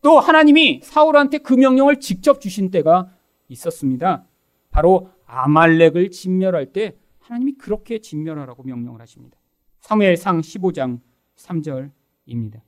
또 0.00 0.20
하나님이 0.20 0.80
사울한테 0.84 1.38
그 1.38 1.54
명령을 1.54 1.98
직접 1.98 2.40
주신 2.40 2.70
때가 2.70 3.10
있었습니다. 3.48 4.26
바로 4.70 5.10
아말렉을 5.26 6.12
진멸할 6.12 6.72
때 6.72 6.96
하나님이 7.26 7.54
그렇게 7.54 7.98
진멸하라고 7.98 8.62
명령을 8.62 9.00
하십니다. 9.00 9.36
사무엘상 9.80 10.40
15장 10.40 11.00
3절입니다. 11.36 12.60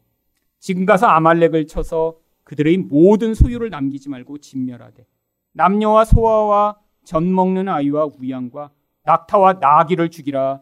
지금 0.59 0.85
가서 0.85 1.07
아말렉을 1.07 1.69
쳐서 1.69 2.19
그들의 2.43 2.79
모든 2.79 3.35
소유를 3.35 3.71
남기지 3.71 4.09
말고 4.09 4.39
진멸하되 4.39 5.07
남녀와 5.53 6.05
소아와 6.05 6.81
전 7.05 7.33
먹는 7.33 7.69
아이와 7.69 8.07
우양과 8.19 8.73
낙타와 9.05 9.55
나귀를 9.55 10.11
죽이라 10.11 10.61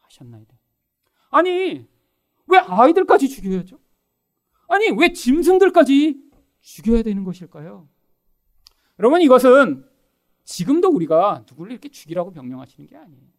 하셨나이다. 0.00 0.54
아니 1.30 1.86
왜 2.48 2.58
아이들까지 2.58 3.28
죽여야죠? 3.28 3.78
아니 4.68 4.90
왜 4.90 5.12
짐승들까지 5.12 6.20
죽여야 6.60 7.02
되는 7.02 7.22
것일까요? 7.22 7.88
여러분 8.98 9.20
이것은 9.20 9.84
지금도 10.42 10.88
우리가 10.88 11.44
누구를 11.48 11.72
이렇게 11.72 11.88
죽이라고 11.88 12.32
명령하시는 12.32 12.88
게 12.88 12.96
아니에요. 12.96 13.35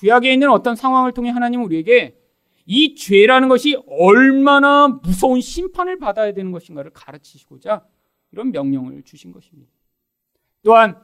구약에 0.00 0.32
있는 0.32 0.50
어떤 0.50 0.76
상황을 0.76 1.12
통해 1.12 1.28
하나님은 1.28 1.66
우리에게 1.66 2.16
이 2.64 2.94
죄라는 2.94 3.48
것이 3.48 3.76
얼마나 3.86 4.88
무서운 4.88 5.42
심판을 5.42 5.98
받아야 5.98 6.32
되는 6.32 6.52
것인가를 6.52 6.90
가르치시고자 6.94 7.84
이런 8.32 8.50
명령을 8.50 9.02
주신 9.02 9.30
것입니다. 9.30 9.70
또한 10.62 10.98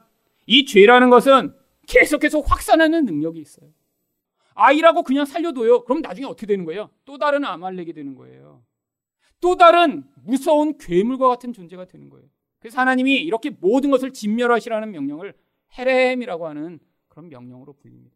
이 0.47 0.65
죄라는 0.65 1.11
것은 1.11 1.55
계속해서 1.87 2.41
확산하는 2.41 3.05
능력이 3.05 3.39
있어요. 3.39 3.69
아이라고 4.55 5.03
그냥 5.03 5.27
살려둬요. 5.27 5.85
그럼 5.85 6.01
나중에 6.01 6.27
어떻게 6.27 6.47
되는 6.47 6.65
거예요? 6.65 6.89
또 7.05 7.19
다른 7.19 7.45
아말렉이 7.45 7.93
되는 7.93 8.15
거예요. 8.15 8.63
또 9.43 9.57
다른 9.57 10.05
무서운 10.25 10.79
괴물과 10.79 11.29
같은 11.29 11.53
존재가 11.53 11.85
되는 11.85 12.09
거예요. 12.09 12.27
그래서 12.61 12.81
하나님이 12.81 13.17
이렇게 13.17 13.51
모든 13.51 13.91
것을 13.91 14.15
진멸하시라는 14.15 14.91
명령을 14.91 15.35
헤렘이라고 15.77 16.47
하는 16.47 16.79
그런 17.09 17.29
명령으로 17.29 17.75
불립니다. 17.75 18.16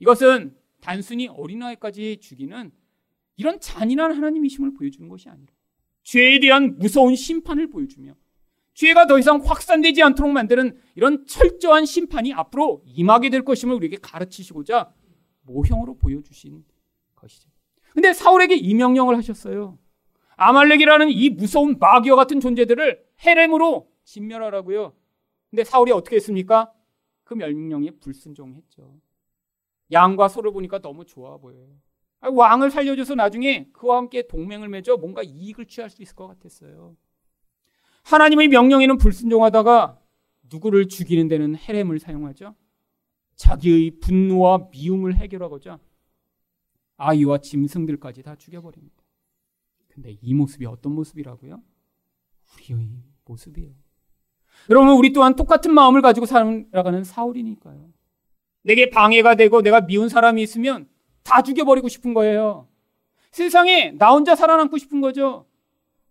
이것은 0.00 0.56
단순히 0.80 1.28
어린아이까지 1.28 2.18
죽이는 2.20 2.72
이런 3.36 3.60
잔인한 3.60 4.12
하나님이심을 4.12 4.74
보여주는 4.74 5.08
것이 5.08 5.28
아니라 5.28 5.52
죄에 6.02 6.40
대한 6.40 6.78
무서운 6.78 7.14
심판을 7.14 7.68
보여주며 7.68 8.14
죄가 8.74 9.06
더 9.06 9.18
이상 9.18 9.40
확산되지 9.44 10.02
않도록 10.02 10.32
만드는 10.32 10.78
이런 10.94 11.26
철저한 11.26 11.84
심판이 11.86 12.32
앞으로 12.32 12.82
임하게 12.86 13.30
될 13.30 13.44
것임을 13.44 13.74
우리에게 13.76 13.98
가르치시고자 14.00 14.92
모형으로 15.42 15.96
보여주신 15.96 16.64
것이죠. 17.14 17.50
근데 17.92 18.12
사울에게 18.12 18.56
이 18.56 18.74
명령을 18.74 19.16
하셨어요. 19.16 19.78
아말렉이라는 20.36 21.10
이 21.10 21.30
무서운 21.30 21.78
마귀와 21.78 22.16
같은 22.16 22.40
존재들을 22.40 23.04
헤렘으로 23.26 23.90
진멸하라고요. 24.04 24.94
근데 25.50 25.64
사울이 25.64 25.92
어떻게 25.92 26.16
했습니까? 26.16 26.72
그 27.24 27.34
명령에 27.34 27.90
불순종했죠. 28.00 29.00
양과 29.92 30.28
소를 30.28 30.52
보니까 30.52 30.80
너무 30.80 31.04
좋아 31.04 31.36
보여요. 31.38 31.68
왕을 32.20 32.70
살려줘서 32.70 33.14
나중에 33.14 33.68
그와 33.72 33.96
함께 33.96 34.26
동맹을 34.26 34.68
맺어 34.68 34.98
뭔가 34.98 35.22
이익을 35.22 35.66
취할 35.66 35.88
수 35.90 36.02
있을 36.02 36.14
것 36.14 36.26
같았어요. 36.28 36.96
하나님의 38.04 38.48
명령에는 38.48 38.98
불순종하다가 38.98 39.98
누구를 40.52 40.88
죽이는 40.88 41.28
데는 41.28 41.56
헤렘을 41.56 41.98
사용하죠. 41.98 42.54
자기의 43.36 44.00
분노와 44.00 44.68
미움을 44.70 45.16
해결하고자 45.16 45.78
아이와 46.96 47.38
짐승들까지 47.38 48.22
다 48.22 48.36
죽여버립니다. 48.36 49.02
근데 49.88 50.18
이 50.20 50.34
모습이 50.34 50.66
어떤 50.66 50.94
모습이라고요? 50.94 51.62
우리의 52.54 52.88
모습이에요. 53.24 53.72
여러분, 54.68 54.92
우리 54.96 55.12
또한 55.12 55.34
똑같은 55.34 55.72
마음을 55.72 56.02
가지고 56.02 56.26
살아가는 56.26 57.02
사울이니까요. 57.02 57.90
내게 58.62 58.90
방해가 58.90 59.34
되고 59.34 59.62
내가 59.62 59.80
미운 59.82 60.08
사람이 60.08 60.42
있으면 60.42 60.88
다 61.22 61.42
죽여버리고 61.42 61.88
싶은 61.88 62.14
거예요. 62.14 62.68
세상에 63.30 63.92
나 63.92 64.12
혼자 64.12 64.34
살아남고 64.34 64.78
싶은 64.78 65.00
거죠. 65.00 65.46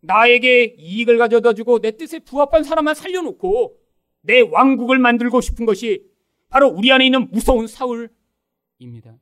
나에게 0.01 0.75
이익을 0.77 1.17
가져다 1.17 1.53
주고 1.53 1.79
내 1.79 1.91
뜻에 1.91 2.19
부합한 2.19 2.63
사람만 2.63 2.95
살려놓고 2.95 3.77
내 4.21 4.41
왕국을 4.41 4.99
만들고 4.99 5.41
싶은 5.41 5.65
것이 5.65 6.05
바로 6.49 6.67
우리 6.67 6.91
안에 6.91 7.05
있는 7.05 7.29
무서운 7.31 7.67
사울입니다. 7.67 9.17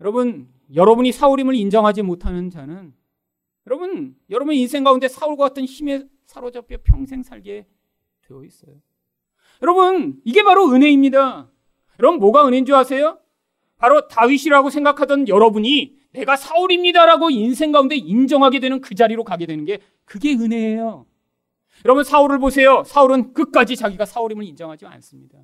여러분, 0.00 0.48
여러분이 0.74 1.12
사울임을 1.12 1.54
인정하지 1.54 2.02
못하는 2.02 2.50
자는 2.50 2.92
여러분, 3.66 4.16
여러분 4.30 4.54
인생 4.54 4.84
가운데 4.84 5.08
사울과 5.08 5.48
같은 5.48 5.64
힘에 5.64 6.04
사로잡혀 6.26 6.78
평생 6.82 7.22
살게 7.22 7.66
되어 8.22 8.44
있어요. 8.44 8.74
여러분, 9.62 10.20
이게 10.24 10.42
바로 10.42 10.70
은혜입니다. 10.70 11.50
여러분, 11.98 12.20
뭐가 12.20 12.46
은혜인 12.46 12.64
줄 12.64 12.74
아세요? 12.74 13.18
바로 13.76 14.08
다윗이라고 14.08 14.70
생각하던 14.70 15.28
여러분이 15.28 15.96
내가 16.12 16.36
사울입니다라고 16.36 17.30
인생 17.30 17.70
가운데 17.70 17.96
인정하게 17.96 18.60
되는 18.60 18.80
그 18.80 18.94
자리로 18.94 19.24
가게 19.24 19.46
되는 19.46 19.64
게 19.64 19.78
그게 20.04 20.32
은혜예요. 20.34 21.06
여러분 21.84 22.02
사울을 22.02 22.38
보세요. 22.40 22.82
사울은 22.84 23.34
끝까지 23.34 23.76
자기가 23.76 24.04
사울임을 24.04 24.42
인정하지 24.44 24.86
않습니다. 24.86 25.38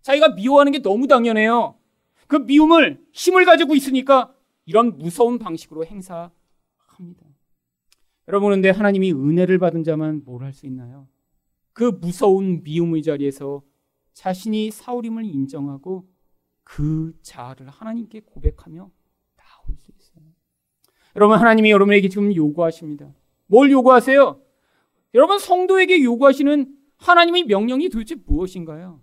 자기가 0.00 0.30
미워하는 0.30 0.72
게 0.72 0.80
너무 0.80 1.06
당연해요. 1.08 1.76
그 2.26 2.36
미움을 2.36 3.04
힘을 3.12 3.44
가지고 3.44 3.74
있으니까 3.74 4.32
이런 4.64 4.96
무서운 4.96 5.38
방식으로 5.38 5.84
행사합니다. 5.84 6.32
여러분 8.28 8.52
근데 8.52 8.70
하나님이 8.70 9.12
은혜를 9.12 9.58
받은 9.58 9.84
자만 9.84 10.22
뭘 10.24 10.42
할 10.42 10.54
수 10.54 10.64
있나요? 10.66 11.06
그 11.74 11.84
무서운 12.00 12.62
미움의 12.62 13.02
자리에서 13.02 13.62
자신이 14.14 14.70
사울임을 14.70 15.24
인정하고 15.24 16.08
그 16.62 17.12
자아를 17.22 17.68
하나님께 17.68 18.20
고백하며 18.20 18.90
나올 19.36 19.76
수 19.76 19.92
있어요. 19.96 20.24
여러분 21.16 21.38
하나님이 21.38 21.70
여러분에게 21.70 22.08
지금 22.08 22.34
요구하십니다. 22.34 23.12
뭘 23.46 23.70
요구하세요? 23.70 24.40
여러분 25.14 25.38
성도에게 25.38 26.02
요구하시는 26.02 26.74
하나님의 26.96 27.44
명령이 27.44 27.88
도대체 27.90 28.16
무엇인가요? 28.26 29.00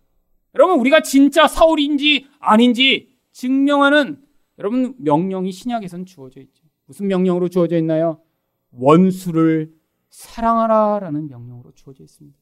여러분 0.56 0.80
우리가 0.80 1.02
진짜 1.02 1.48
사울인지 1.48 2.28
아닌지 2.40 3.16
증명하는 3.32 4.22
여러분 4.60 4.96
명령이 4.98 5.52
신약에선 5.52 6.06
주어져 6.06 6.42
있죠. 6.42 6.64
무슨 6.86 7.08
명령으로 7.08 7.48
주어져 7.48 7.78
있나요? 7.78 8.22
원수를 8.72 9.74
사랑하라라는 10.10 11.28
명령으로 11.28 11.72
주어져 11.74 12.04
있습니다. 12.04 12.38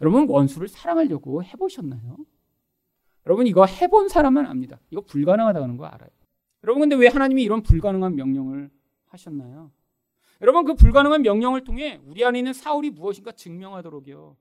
여러분 0.00 0.28
원수를 0.28 0.68
사랑하려고 0.68 1.42
해보셨나요? 1.42 2.16
여러분 3.26 3.46
이거 3.46 3.64
해본 3.64 4.08
사람만 4.08 4.46
압니다. 4.46 4.78
이거 4.90 5.00
불가능하다는 5.00 5.76
거 5.76 5.86
알아요. 5.86 6.10
여러분 6.64 6.80
근데 6.80 6.96
왜 6.96 7.08
하나님이 7.08 7.42
이런 7.42 7.62
불가능한 7.62 8.14
명령을 8.14 8.70
하셨나요? 9.06 9.70
여러분 10.40 10.64
그 10.64 10.74
불가능한 10.74 11.22
명령을 11.22 11.64
통해 11.64 12.00
우리 12.04 12.24
안에 12.24 12.38
있는 12.38 12.52
사울이 12.52 12.90
무엇인가 12.90 13.32
증명하도록요. 13.32 14.36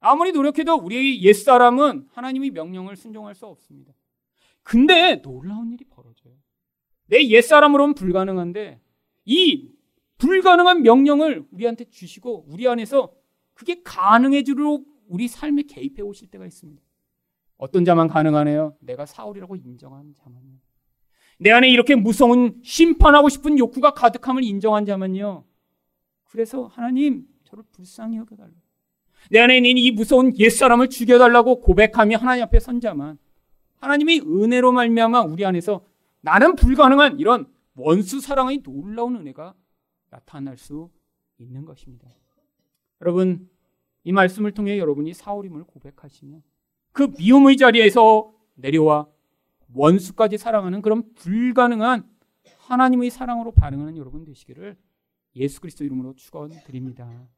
아무리 0.00 0.32
노력해도 0.32 0.74
우리 0.76 1.22
옛사람은 1.22 2.08
하나님의 2.12 2.50
명령을 2.50 2.96
순종할 2.96 3.34
수 3.34 3.46
없습니다. 3.46 3.92
근데 4.62 5.20
놀라운 5.22 5.72
일이 5.72 5.84
벌어져요. 5.84 6.34
내 7.06 7.28
옛사람으로는 7.28 7.94
불가능한데 7.94 8.80
이 9.26 9.70
불가능한 10.18 10.82
명령을 10.82 11.46
우리한테 11.50 11.84
주시고 11.90 12.46
우리 12.48 12.68
안에서 12.68 13.12
그게 13.60 13.82
가능해지도록 13.82 14.86
우리 15.08 15.28
삶에 15.28 15.64
개입해 15.64 16.00
오실 16.00 16.28
때가 16.28 16.46
있습니다. 16.46 16.82
어떤 17.58 17.84
자만 17.84 18.08
가능하네요? 18.08 18.74
내가 18.80 19.04
사울이라고 19.04 19.54
인정한 19.54 20.14
자만요. 20.14 20.56
내 21.38 21.50
안에 21.50 21.68
이렇게 21.68 21.94
무서운 21.94 22.58
심판하고 22.64 23.28
싶은 23.28 23.58
욕구가 23.58 23.92
가득함을 23.92 24.44
인정한 24.44 24.86
자만요. 24.86 25.44
그래서 26.24 26.68
하나님 26.68 27.26
저를 27.44 27.62
불쌍히 27.70 28.16
여겨달라. 28.16 28.50
내 29.30 29.40
안에 29.40 29.58
있는 29.58 29.76
이 29.76 29.90
무서운 29.90 30.34
옛사람을 30.38 30.88
죽여달라고 30.88 31.60
고백하며 31.60 32.16
하나님 32.16 32.44
앞에 32.44 32.60
선 32.60 32.80
자만 32.80 33.18
하나님이 33.76 34.20
은혜로 34.20 34.72
말미암아 34.72 35.20
우리 35.20 35.44
안에서 35.44 35.84
나는 36.22 36.56
불가능한 36.56 37.20
이런 37.20 37.46
원수 37.74 38.20
사랑의 38.20 38.62
놀라운 38.62 39.16
은혜가 39.16 39.52
나타날 40.08 40.56
수 40.56 40.88
있는 41.36 41.66
것입니다. 41.66 42.08
여러분 43.00 43.48
이 44.04 44.12
말씀을 44.12 44.52
통해 44.52 44.78
여러분이 44.78 45.14
사울임을 45.14 45.64
고백하시며 45.64 46.40
그 46.92 47.12
미움의 47.18 47.56
자리에서 47.56 48.32
내려와 48.54 49.08
원수까지 49.72 50.38
사랑하는 50.38 50.82
그런 50.82 51.14
불가능한 51.14 52.08
하나님의 52.58 53.10
사랑으로 53.10 53.52
반응하는 53.52 53.96
여러분 53.96 54.24
되시기를 54.24 54.76
예수 55.36 55.60
그리스도 55.60 55.84
이름으로 55.84 56.14
축원드립니다. 56.14 57.28